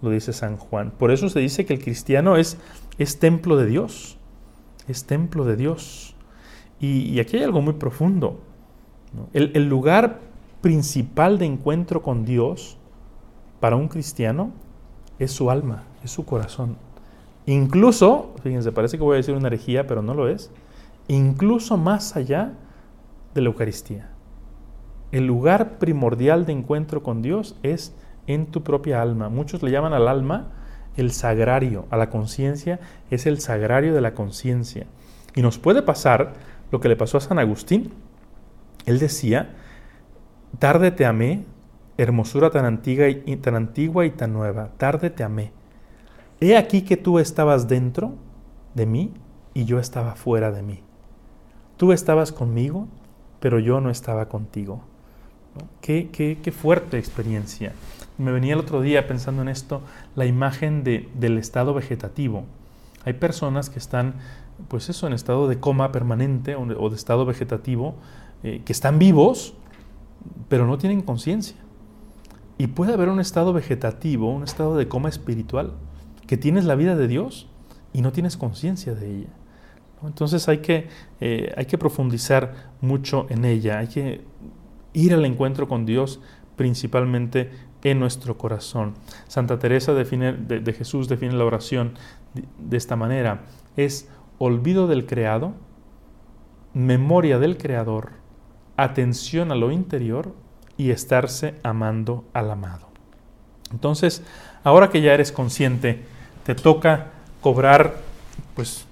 [0.00, 0.92] lo dice San Juan.
[0.96, 2.56] Por eso se dice que el cristiano es,
[2.98, 4.16] es templo de Dios.
[4.88, 6.14] Es templo de Dios.
[6.80, 8.40] Y, aquí hay algo muy profundo.
[9.32, 10.20] El, el lugar
[10.60, 12.78] principal de encuentro con Dios
[13.60, 14.52] para un cristiano
[15.18, 16.76] es su alma, es su corazón.
[17.46, 20.50] Incluso, fíjense, parece que voy a decir una herejía, pero no lo es,
[21.08, 22.52] incluso más allá
[23.34, 24.15] de la Eucaristía.
[25.12, 27.94] El lugar primordial de encuentro con Dios es
[28.26, 29.28] en tu propia alma.
[29.28, 30.48] Muchos le llaman al alma
[30.96, 32.80] el sagrario, a la conciencia
[33.10, 34.86] es el sagrario de la conciencia.
[35.34, 36.32] Y nos puede pasar
[36.70, 37.92] lo que le pasó a San Agustín.
[38.86, 39.54] Él decía,
[40.58, 41.44] tarde te amé,
[41.98, 45.52] hermosura tan antigua y tan, antigua y tan nueva, tarde te amé.
[46.40, 48.14] He aquí que tú estabas dentro
[48.74, 49.12] de mí
[49.54, 50.82] y yo estaba fuera de mí.
[51.76, 52.88] Tú estabas conmigo,
[53.40, 54.82] pero yo no estaba contigo.
[55.80, 57.72] Qué, qué, fuerte experiencia.
[58.18, 59.82] Me venía el otro día pensando en esto,
[60.14, 62.44] la imagen de, del estado vegetativo.
[63.04, 64.14] Hay personas que están,
[64.68, 67.94] pues eso, en estado de coma permanente o de, estado vegetativo,
[68.42, 69.54] eh, que están vivos,
[70.48, 71.56] pero no tienen conciencia.
[72.58, 75.74] Y puede haber un estado vegetativo, un estado de coma espiritual
[76.26, 77.48] que tienes la vida de Dios
[77.92, 79.28] y no tienes conciencia de ella.
[80.04, 80.88] Entonces hay que,
[81.20, 84.24] eh, hay que profundizar mucho en ella, hay que
[84.96, 86.20] ir al encuentro con Dios
[86.56, 87.50] principalmente
[87.82, 88.94] en nuestro corazón.
[89.28, 91.92] Santa Teresa define, de, Jesús define la oración
[92.58, 93.42] de, esta manera.
[93.76, 95.52] Es olvido del creado,
[96.72, 98.12] memoria del creador,
[98.76, 100.34] atención a lo interior
[100.78, 102.88] y estarse amando al amado.
[103.70, 104.22] Entonces,
[104.64, 106.04] ahora que ya eres consciente,
[106.44, 107.08] te toca
[107.42, 107.98] cobrar
[108.54, 108.86] pues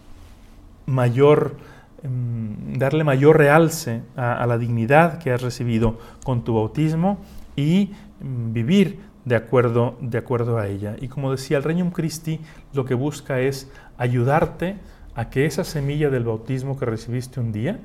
[0.87, 1.57] mayor
[2.05, 7.19] darle mayor realce a, la dignidad que has recibido con tu bautismo
[7.57, 10.97] y mm, vivir de acuerdo, de acuerdo a ella.
[11.01, 12.41] Y como decía, el Regnum Christi
[12.75, 14.77] lo que busca es ayudarte
[15.15, 17.79] a que esa semilla del bautismo que recibiste un día,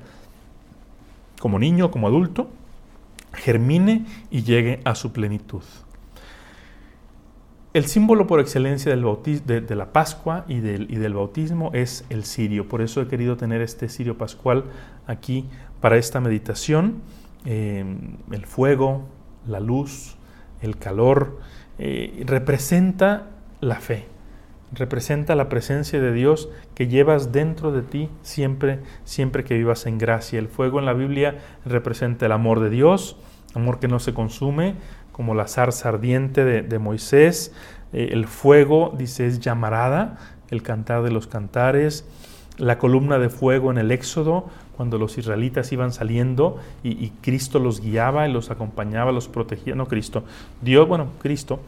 [1.39, 2.49] como niño, como adulto,
[3.33, 5.63] germine y llegue a su plenitud.
[7.71, 12.67] El símbolo por excelencia de, la Pascua y del, y del, bautismo es el cirio.
[12.67, 14.63] Por eso he querido tener este cirio pascual
[15.05, 15.45] aquí
[15.79, 17.03] para esta meditación.
[17.45, 17.85] Eh,
[18.31, 19.07] el fuego,
[19.45, 20.15] la luz,
[20.61, 21.39] el calor,
[21.77, 23.27] eh, representa
[23.61, 24.07] la fe,
[24.73, 29.99] representa la presencia de Dios que llevas dentro de ti siempre, siempre que vivas en
[29.99, 30.39] gracia.
[30.39, 33.15] El fuego en la Biblia representa el amor de Dios,
[33.53, 34.75] amor que no se consume,
[35.19, 37.51] como la zarza ardiente de, Moisés.
[37.91, 40.17] Eh, el fuego, dice, es llamarada,
[40.49, 42.07] el cantar de los cantares.
[42.57, 44.47] La columna de fuego en el Éxodo,
[44.77, 49.87] cuando los israelitas iban saliendo y, Cristo los guiaba y los acompañaba, los protegía, no
[49.89, 50.23] Cristo,
[50.61, 51.59] Dios, bueno, Cristo,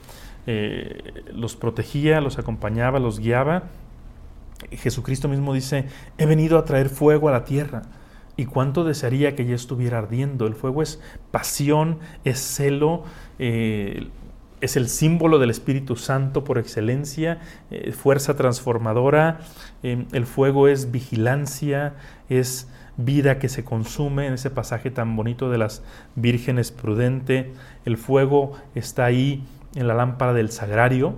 [0.48, 3.64] eh, los protegía, los acompañaba, los guiaba.
[4.72, 5.88] Jesucristo mismo dice,
[6.18, 7.82] he venido a traer fuego a la tierra.
[8.38, 10.48] Y cuánto desearía que ya estuviera ardiendo.
[10.48, 13.04] El fuego es pasión, es celo,
[13.40, 14.08] eh,
[14.62, 17.40] es el símbolo del Espíritu Santo por excelencia,
[17.72, 19.40] eh, fuerza transformadora.
[19.82, 21.96] el fuego es vigilancia,
[22.30, 22.68] es
[22.98, 25.84] vida que se consume en ese pasaje tan bonito de las
[26.16, 27.54] vírgenes prudente.
[27.86, 29.44] El fuego está ahí
[29.76, 31.16] en la lámpara del sagrario,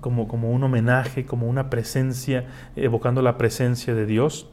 [0.00, 2.44] como, como un homenaje, como una presencia,
[2.76, 4.48] evocando la presencia de Dios.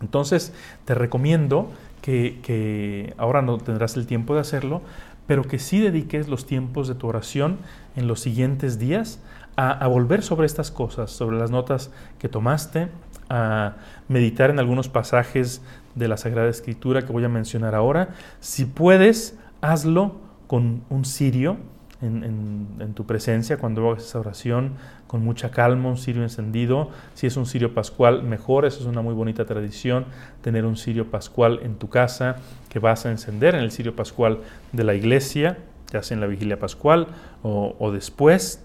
[0.00, 0.54] Entonces,
[0.86, 1.70] te recomiendo
[2.00, 4.82] que, ahora no tendrás el tiempo de hacerlo,
[5.30, 7.58] pero que sí dediques los tiempos de tu oración
[7.94, 9.20] en los siguientes días
[9.54, 12.88] a, volver sobre estas cosas, sobre las notas que tomaste,
[13.28, 13.76] a
[14.08, 15.62] meditar en algunos pasajes
[15.94, 18.08] de la Sagrada Escritura que voy a mencionar ahora.
[18.40, 20.16] Si puedes, hazlo
[20.48, 21.58] con un cirio
[22.02, 24.72] en, tu presencia cuando hagas esa oración,
[25.06, 26.90] con mucha calma, un cirio encendido.
[27.14, 30.06] Si es un cirio pascual, mejor, eso es una muy bonita tradición,
[30.42, 32.36] tener un cirio pascual en tu casa
[32.68, 34.40] que vas a encender en el cirio pascual
[34.72, 35.58] de la iglesia,
[35.92, 37.08] ya sea en la vigilia pascual
[37.42, 38.62] o, o después.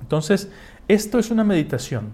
[0.00, 0.50] Entonces,
[0.88, 2.12] esto es una meditación,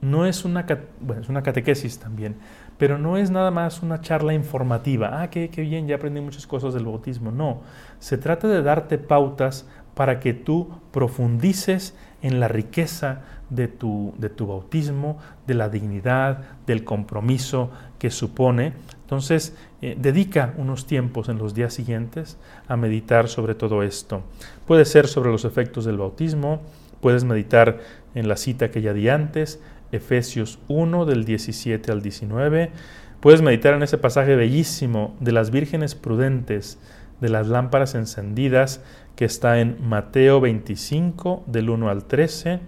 [0.00, 0.66] no es una,
[1.00, 2.36] bueno, es una catequesis también,
[2.82, 5.22] pero no es nada más una charla informativa.
[5.22, 7.30] Ah, qué, qué bien, ya aprendí muchas cosas del bautismo.
[7.30, 7.60] No,
[8.00, 13.20] se trata de darte pautas para que tú profundices en la riqueza
[13.50, 17.70] de tu, de tu bautismo, de la dignidad, del compromiso
[18.00, 18.72] que supone.
[19.02, 24.24] Entonces, eh, dedica unos tiempos en los días siguientes a meditar sobre todo esto.
[24.66, 26.62] Puede ser sobre los efectos del bautismo,
[27.00, 27.78] puedes meditar
[28.16, 29.60] en la cita que ya di antes,
[29.92, 32.72] Efesios 1 del 17 al 19.
[33.20, 36.78] Puedes meditar en ese pasaje bellísimo de las vírgenes prudentes,
[37.20, 38.82] de las lámparas encendidas,
[39.14, 42.58] que está en Mateo 25 del 1 al 13.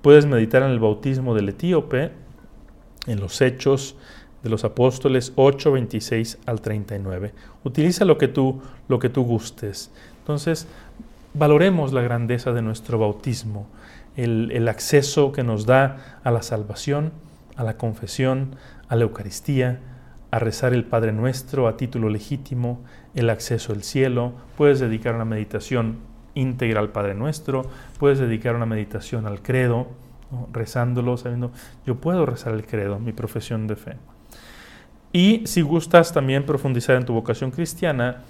[0.00, 2.10] Puedes meditar en el bautismo del etíope,
[3.06, 3.96] en los hechos
[4.42, 7.32] de los apóstoles 8, 26 al 39.
[7.64, 9.90] Utiliza lo que tú, lo que tú gustes.
[10.20, 10.66] Entonces,
[11.34, 13.66] valoremos la grandeza de nuestro bautismo
[14.16, 17.12] el, acceso que nos da a la salvación,
[17.56, 18.56] a la confesión,
[18.88, 19.80] a la Eucaristía,
[20.30, 22.80] a rezar el Padre Nuestro a título legítimo,
[23.14, 25.98] el acceso al cielo, puedes dedicar una meditación
[26.34, 27.66] íntegra al Padre Nuestro,
[27.98, 29.88] puedes dedicar una meditación al credo,
[30.52, 31.52] rezándolo, sabiendo,
[31.86, 33.96] yo puedo rezar el credo, mi profesión de fe.
[35.12, 38.22] Y si gustas también profundizar en tu vocación cristiana,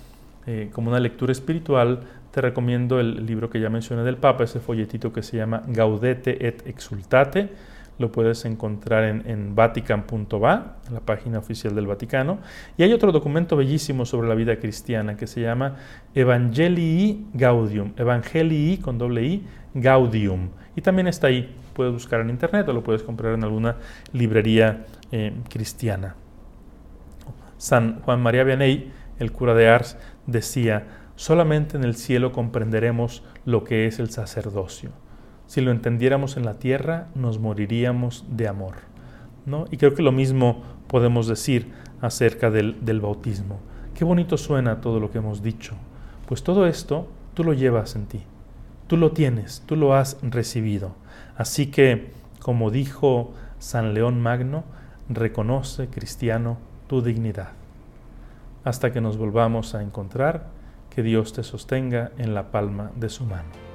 [0.47, 2.01] eh, como una lectura espiritual,
[2.33, 6.49] te recomiendo el libro que ya mencioné del Papa, ese folletito que se llama Gaudete
[6.49, 7.51] et Exultate.
[7.99, 12.39] Lo puedes encontrar en, en vatican.va, la página oficial del Vaticano.
[12.79, 15.77] Y hay otro documento bellísimo sobre la vida cristiana que se llama
[16.15, 17.93] Evangelii Gaudium.
[17.99, 20.49] Evangelii con doble I, Gaudium.
[20.75, 21.55] Y también está ahí.
[21.75, 23.77] Puedes buscar en internet o lo puedes comprar en alguna
[24.15, 26.17] librería eh, cristiana.
[27.59, 33.65] San Juan María Vianney, el cura de Ars, decía, Solamente en el cielo comprenderemos lo
[33.65, 34.91] que es el sacerdocio.
[35.47, 38.75] Si lo entendiéramos en la tierra, nos moriríamos de amor.
[39.45, 39.67] ¿no?
[39.71, 43.61] Y creo que lo mismo podemos decir acerca del, del bautismo.
[43.95, 45.75] Qué bonito suena todo lo que hemos dicho.
[46.27, 48.23] Pues todo esto tú lo llevas en ti.
[48.87, 50.95] Tú lo tienes, tú lo has recibido.
[51.37, 54.65] Así que, como dijo San León Magno,
[55.09, 56.59] reconoce, cristiano,
[56.89, 57.51] tu dignidad.
[58.65, 60.47] Hasta que nos volvamos a encontrar,
[60.95, 63.72] que Dios te sostenga en la palma de su mano.